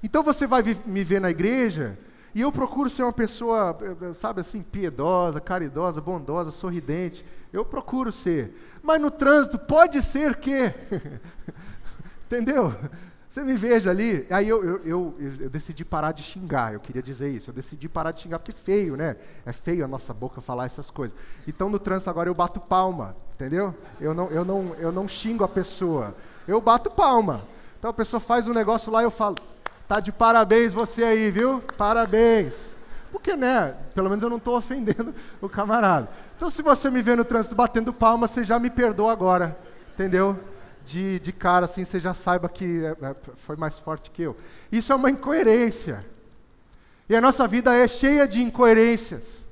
Então 0.00 0.22
você 0.22 0.46
vai 0.46 0.62
me 0.86 1.02
ver 1.02 1.20
na 1.20 1.30
igreja 1.30 1.98
e 2.34 2.40
eu 2.40 2.50
procuro 2.50 2.88
ser 2.88 3.02
uma 3.02 3.12
pessoa, 3.12 3.76
sabe 4.14 4.40
assim, 4.40 4.62
piedosa, 4.62 5.40
caridosa, 5.40 6.00
bondosa, 6.00 6.50
sorridente. 6.50 7.24
Eu 7.52 7.64
procuro 7.64 8.10
ser. 8.10 8.54
Mas 8.82 9.00
no 9.00 9.10
trânsito 9.10 9.58
pode 9.58 10.02
ser 10.02 10.36
que. 10.36 10.72
Entendeu? 12.26 12.74
Você 13.28 13.42
me 13.44 13.56
veja 13.56 13.90
ali, 13.90 14.26
aí 14.28 14.46
eu, 14.46 14.62
eu, 14.62 14.80
eu, 14.84 15.14
eu, 15.40 15.48
decidi 15.48 15.86
parar 15.86 16.12
de 16.12 16.22
xingar, 16.22 16.74
eu 16.74 16.80
queria 16.80 17.02
dizer 17.02 17.30
isso, 17.30 17.48
eu 17.48 17.54
decidi 17.54 17.88
parar 17.88 18.10
de 18.10 18.20
xingar, 18.20 18.38
porque 18.38 18.50
é 18.50 18.54
feio, 18.54 18.94
né? 18.94 19.16
É 19.46 19.54
feio 19.54 19.82
a 19.82 19.88
nossa 19.88 20.12
boca 20.12 20.42
falar 20.42 20.66
essas 20.66 20.90
coisas. 20.90 21.16
Então 21.48 21.70
no 21.70 21.78
trânsito 21.78 22.10
agora 22.10 22.28
eu 22.28 22.34
bato 22.34 22.60
palma, 22.60 23.16
entendeu? 23.34 23.74
Eu 23.98 24.12
não, 24.12 24.26
eu 24.28 24.44
não, 24.44 24.74
eu 24.74 24.92
não 24.92 25.08
xingo 25.08 25.44
a 25.44 25.48
pessoa, 25.48 26.14
eu 26.46 26.60
bato 26.60 26.90
palma. 26.90 27.42
Então 27.78 27.90
a 27.90 27.94
pessoa 27.94 28.20
faz 28.20 28.46
um 28.46 28.52
negócio 28.52 28.92
lá 28.92 29.00
e 29.00 29.06
eu 29.06 29.10
falo, 29.10 29.36
Tá 29.92 30.00
de 30.00 30.10
parabéns 30.10 30.72
você 30.72 31.04
aí, 31.04 31.30
viu? 31.30 31.62
Parabéns. 31.76 32.74
Porque, 33.10 33.36
né? 33.36 33.76
Pelo 33.94 34.08
menos 34.08 34.24
eu 34.24 34.30
não 34.30 34.38
estou 34.38 34.56
ofendendo 34.56 35.14
o 35.38 35.50
camarada. 35.50 36.08
Então, 36.34 36.48
se 36.48 36.62
você 36.62 36.88
me 36.88 37.02
vê 37.02 37.14
no 37.14 37.26
trânsito 37.26 37.54
batendo 37.54 37.92
palma, 37.92 38.26
você 38.26 38.42
já 38.42 38.58
me 38.58 38.70
perdoa 38.70 39.12
agora. 39.12 39.54
Entendeu? 39.92 40.40
De, 40.82 41.20
de 41.20 41.30
cara, 41.30 41.66
assim, 41.66 41.84
você 41.84 42.00
já 42.00 42.14
saiba 42.14 42.48
que 42.48 42.82
é, 42.82 43.06
é, 43.06 43.16
foi 43.36 43.54
mais 43.54 43.78
forte 43.78 44.10
que 44.10 44.22
eu. 44.22 44.34
Isso 44.72 44.90
é 44.94 44.96
uma 44.96 45.10
incoerência. 45.10 46.02
E 47.06 47.14
a 47.14 47.20
nossa 47.20 47.46
vida 47.46 47.74
é 47.74 47.86
cheia 47.86 48.26
de 48.26 48.42
incoerências. 48.42 49.42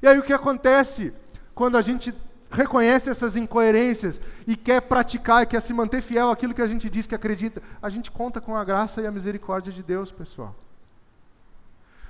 E 0.00 0.06
aí 0.06 0.16
o 0.16 0.22
que 0.22 0.32
acontece 0.32 1.12
quando 1.56 1.76
a 1.76 1.82
gente 1.82 2.14
reconhece 2.50 3.10
essas 3.10 3.36
incoerências 3.36 4.20
e 4.46 4.56
quer 4.56 4.80
praticar, 4.82 5.46
quer 5.46 5.60
se 5.60 5.72
manter 5.72 6.00
fiel 6.00 6.30
àquilo 6.30 6.54
que 6.54 6.62
a 6.62 6.66
gente 6.66 6.88
diz 6.88 7.06
que 7.06 7.14
acredita? 7.14 7.62
A 7.82 7.90
gente 7.90 8.10
conta 8.10 8.40
com 8.40 8.56
a 8.56 8.64
graça 8.64 9.00
e 9.00 9.06
a 9.06 9.12
misericórdia 9.12 9.72
de 9.72 9.82
Deus, 9.82 10.10
pessoal. 10.10 10.54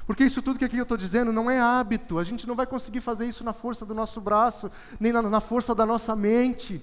Porque 0.06 0.24
isso 0.24 0.40
tudo 0.40 0.58
que 0.58 0.64
aqui 0.64 0.76
eu 0.76 0.84
estou 0.84 0.96
dizendo 0.96 1.32
não 1.32 1.50
é 1.50 1.58
hábito, 1.58 2.18
a 2.18 2.24
gente 2.24 2.46
não 2.46 2.54
vai 2.54 2.66
conseguir 2.66 3.00
fazer 3.00 3.26
isso 3.26 3.42
na 3.42 3.52
força 3.52 3.84
do 3.84 3.94
nosso 3.94 4.20
braço, 4.20 4.70
nem 5.00 5.12
na, 5.12 5.20
na 5.20 5.40
força 5.40 5.74
da 5.74 5.84
nossa 5.84 6.14
mente. 6.14 6.80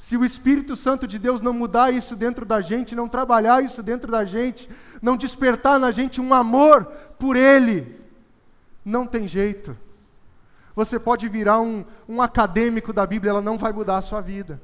Se 0.00 0.16
o 0.16 0.24
Espírito 0.24 0.74
Santo 0.74 1.06
de 1.06 1.18
Deus 1.18 1.40
não 1.40 1.52
mudar 1.52 1.92
isso 1.92 2.16
dentro 2.16 2.44
da 2.44 2.60
gente, 2.60 2.94
não 2.94 3.08
trabalhar 3.08 3.62
isso 3.62 3.82
dentro 3.82 4.10
da 4.10 4.24
gente, 4.24 4.68
não 5.00 5.16
despertar 5.16 5.78
na 5.78 5.90
gente 5.90 6.20
um 6.20 6.34
amor 6.34 6.84
por 7.18 7.36
Ele, 7.36 8.00
não 8.84 9.06
tem 9.06 9.28
jeito. 9.28 9.76
Você 10.78 10.96
pode 10.96 11.28
virar 11.28 11.60
um, 11.60 11.84
um 12.08 12.22
acadêmico 12.22 12.92
da 12.92 13.04
Bíblia, 13.04 13.30
ela 13.30 13.42
não 13.42 13.58
vai 13.58 13.72
mudar 13.72 13.96
a 13.96 14.00
sua 14.00 14.20
vida. 14.20 14.62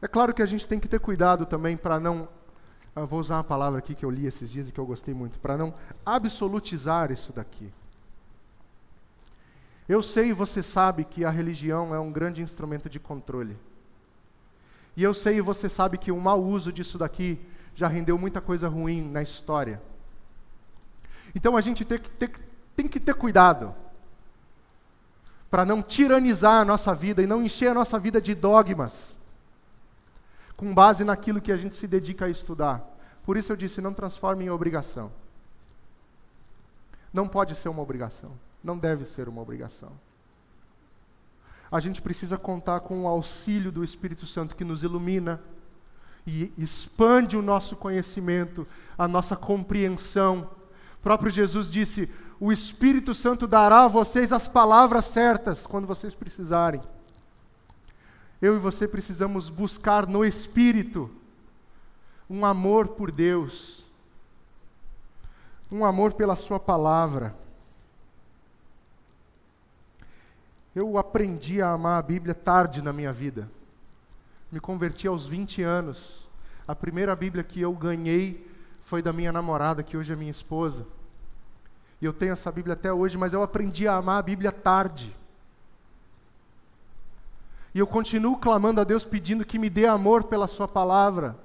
É 0.00 0.06
claro 0.06 0.32
que 0.32 0.40
a 0.40 0.46
gente 0.46 0.68
tem 0.68 0.78
que 0.78 0.86
ter 0.86 1.00
cuidado 1.00 1.44
também 1.44 1.76
para 1.76 1.98
não 1.98 2.28
vou 2.94 3.18
usar 3.18 3.38
uma 3.38 3.42
palavra 3.42 3.80
aqui 3.80 3.96
que 3.96 4.04
eu 4.04 4.10
li 4.12 4.26
esses 4.26 4.48
dias 4.48 4.68
e 4.68 4.72
que 4.72 4.78
eu 4.78 4.86
gostei 4.86 5.12
muito, 5.12 5.40
para 5.40 5.56
não 5.56 5.74
absolutizar 6.06 7.10
isso 7.10 7.32
daqui. 7.32 7.68
Eu 9.88 10.00
sei 10.00 10.28
e 10.28 10.32
você 10.32 10.62
sabe 10.62 11.04
que 11.04 11.24
a 11.24 11.30
religião 11.30 11.92
é 11.92 11.98
um 11.98 12.12
grande 12.12 12.42
instrumento 12.42 12.88
de 12.88 13.00
controle. 13.00 13.58
E 14.96 15.02
eu 15.02 15.12
sei 15.12 15.38
e 15.38 15.40
você 15.40 15.68
sabe 15.68 15.98
que 15.98 16.12
o 16.12 16.20
mau 16.20 16.40
uso 16.40 16.72
disso 16.72 16.96
daqui 16.96 17.44
já 17.74 17.88
rendeu 17.88 18.16
muita 18.16 18.40
coisa 18.40 18.68
ruim 18.68 19.02
na 19.02 19.20
história. 19.20 19.82
Então 21.34 21.56
a 21.56 21.60
gente 21.60 21.84
tem 21.84 21.98
que 21.98 22.12
ter, 22.12 22.53
tem 22.76 22.86
que 22.88 23.00
ter 23.00 23.14
cuidado 23.14 23.74
para 25.50 25.64
não 25.64 25.82
tiranizar 25.82 26.60
a 26.60 26.64
nossa 26.64 26.94
vida 26.94 27.22
e 27.22 27.26
não 27.26 27.42
encher 27.42 27.68
a 27.68 27.74
nossa 27.74 27.98
vida 27.98 28.20
de 28.20 28.34
dogmas 28.34 29.18
com 30.56 30.72
base 30.74 31.04
naquilo 31.04 31.40
que 31.40 31.52
a 31.52 31.56
gente 31.56 31.74
se 31.74 31.86
dedica 31.86 32.24
a 32.24 32.28
estudar. 32.28 32.82
Por 33.24 33.36
isso 33.36 33.52
eu 33.52 33.56
disse: 33.56 33.80
não 33.80 33.92
transforme 33.92 34.44
em 34.44 34.50
obrigação. 34.50 35.12
Não 37.12 37.28
pode 37.28 37.54
ser 37.54 37.68
uma 37.68 37.82
obrigação. 37.82 38.32
Não 38.62 38.76
deve 38.76 39.04
ser 39.04 39.28
uma 39.28 39.40
obrigação. 39.40 39.92
A 41.70 41.80
gente 41.80 42.02
precisa 42.02 42.38
contar 42.38 42.80
com 42.80 43.02
o 43.02 43.08
auxílio 43.08 43.70
do 43.70 43.84
Espírito 43.84 44.26
Santo 44.26 44.56
que 44.56 44.64
nos 44.64 44.82
ilumina 44.82 45.40
e 46.26 46.52
expande 46.56 47.36
o 47.36 47.42
nosso 47.42 47.76
conhecimento, 47.76 48.66
a 48.96 49.06
nossa 49.06 49.36
compreensão. 49.36 50.50
O 50.98 51.02
próprio 51.02 51.30
Jesus 51.30 51.68
disse: 51.68 52.08
O 52.40 52.52
Espírito 52.52 53.14
Santo 53.14 53.46
dará 53.46 53.84
a 53.84 53.88
vocês 53.88 54.32
as 54.32 54.48
palavras 54.48 55.04
certas 55.06 55.66
quando 55.66 55.86
vocês 55.86 56.14
precisarem 56.14 56.80
eu 58.44 58.56
e 58.56 58.58
você 58.58 58.86
precisamos 58.86 59.48
buscar 59.48 60.06
no 60.06 60.22
Espírito 60.22 61.10
um 62.28 62.44
amor 62.44 62.88
por 62.88 63.10
Deus, 63.10 63.84
um 65.72 65.82
amor 65.82 66.12
pela 66.12 66.36
Sua 66.36 66.60
palavra. 66.60 67.34
Eu 70.74 70.98
aprendi 70.98 71.62
a 71.62 71.70
amar 71.70 71.98
a 71.98 72.02
Bíblia 72.02 72.34
tarde 72.34 72.82
na 72.82 72.92
minha 72.92 73.12
vida. 73.14 73.50
Me 74.52 74.60
converti 74.60 75.06
aos 75.06 75.24
20 75.24 75.62
anos. 75.62 76.28
A 76.68 76.74
primeira 76.74 77.16
Bíblia 77.16 77.42
que 77.42 77.62
eu 77.62 77.72
ganhei 77.72 78.50
foi 78.82 79.00
da 79.00 79.12
minha 79.12 79.32
namorada, 79.32 79.82
que 79.82 79.96
hoje 79.96 80.12
é 80.12 80.16
minha 80.16 80.30
esposa. 80.30 80.84
E 82.00 82.04
eu 82.04 82.12
tenho 82.12 82.32
essa 82.32 82.50
Bíblia 82.50 82.74
até 82.74 82.92
hoje, 82.92 83.16
mas 83.16 83.32
eu 83.32 83.42
aprendi 83.42 83.88
a 83.88 83.96
amar 83.96 84.18
a 84.18 84.22
Bíblia 84.22 84.52
tarde. 84.52 85.14
E 87.74 87.78
eu 87.78 87.86
continuo 87.86 88.36
clamando 88.36 88.80
a 88.80 88.84
Deus 88.84 89.04
pedindo 89.04 89.44
que 89.44 89.58
me 89.58 89.68
dê 89.68 89.86
amor 89.86 90.24
pela 90.24 90.46
Sua 90.46 90.68
palavra. 90.68 91.36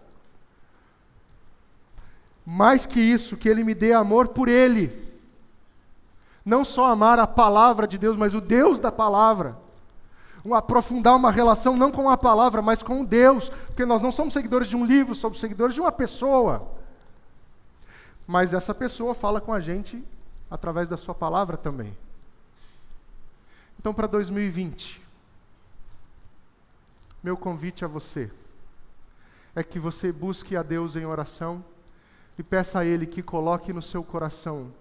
Mais 2.45 2.85
que 2.85 2.99
isso, 2.99 3.35
que 3.35 3.49
Ele 3.49 3.63
me 3.63 3.73
dê 3.73 3.93
amor 3.93 4.29
por 4.29 4.47
Ele. 4.47 5.07
Não 6.45 6.63
só 6.63 6.85
amar 6.85 7.19
a 7.19 7.27
palavra 7.27 7.87
de 7.87 7.97
Deus, 7.97 8.15
mas 8.15 8.35
o 8.35 8.41
Deus 8.41 8.79
da 8.79 8.91
palavra. 8.91 9.57
Um, 10.45 10.53
aprofundar 10.53 11.15
uma 11.15 11.31
relação 11.31 11.75
não 11.75 11.91
com 11.91 12.09
a 12.09 12.17
palavra, 12.17 12.61
mas 12.61 12.83
com 12.83 13.03
Deus. 13.03 13.49
Porque 13.67 13.85
nós 13.85 14.01
não 14.01 14.11
somos 14.11 14.33
seguidores 14.33 14.67
de 14.67 14.75
um 14.75 14.85
livro, 14.85 15.15
somos 15.15 15.39
seguidores 15.39 15.73
de 15.73 15.81
uma 15.81 15.91
pessoa. 15.91 16.67
Mas 18.27 18.53
essa 18.53 18.73
pessoa 18.73 19.15
fala 19.15 19.41
com 19.41 19.51
a 19.51 19.59
gente 19.59 20.03
através 20.49 20.87
da 20.87 20.97
Sua 20.97 21.15
palavra 21.15 21.57
também. 21.57 21.95
Então, 23.77 23.93
para 23.93 24.07
2020 24.07 25.09
meu 27.21 27.35
convite 27.35 27.83
a 27.83 27.87
você 27.87 28.31
é 29.53 29.61
que 29.61 29.77
você 29.77 30.11
busque 30.11 30.55
a 30.55 30.63
Deus 30.63 30.95
em 30.95 31.05
oração 31.05 31.63
e 32.37 32.43
peça 32.43 32.79
a 32.79 32.85
Ele 32.85 33.05
que 33.05 33.21
coloque 33.21 33.73
no 33.73 33.81
seu 33.81 34.03
coração 34.03 34.71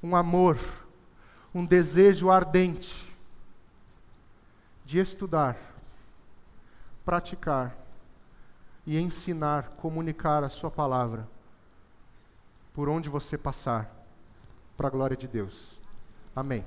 um 0.00 0.14
amor, 0.14 0.56
um 1.52 1.66
desejo 1.66 2.30
ardente 2.30 3.12
de 4.84 5.00
estudar, 5.00 5.56
praticar 7.04 7.76
e 8.86 8.98
ensinar, 8.98 9.70
comunicar 9.70 10.44
a 10.44 10.48
Sua 10.48 10.70
palavra 10.70 11.28
por 12.72 12.88
onde 12.88 13.08
você 13.08 13.36
passar, 13.36 13.90
para 14.80 14.88
a 14.88 14.90
glória 14.90 15.14
de 15.14 15.28
Deus. 15.28 15.78
Amém. 16.34 16.64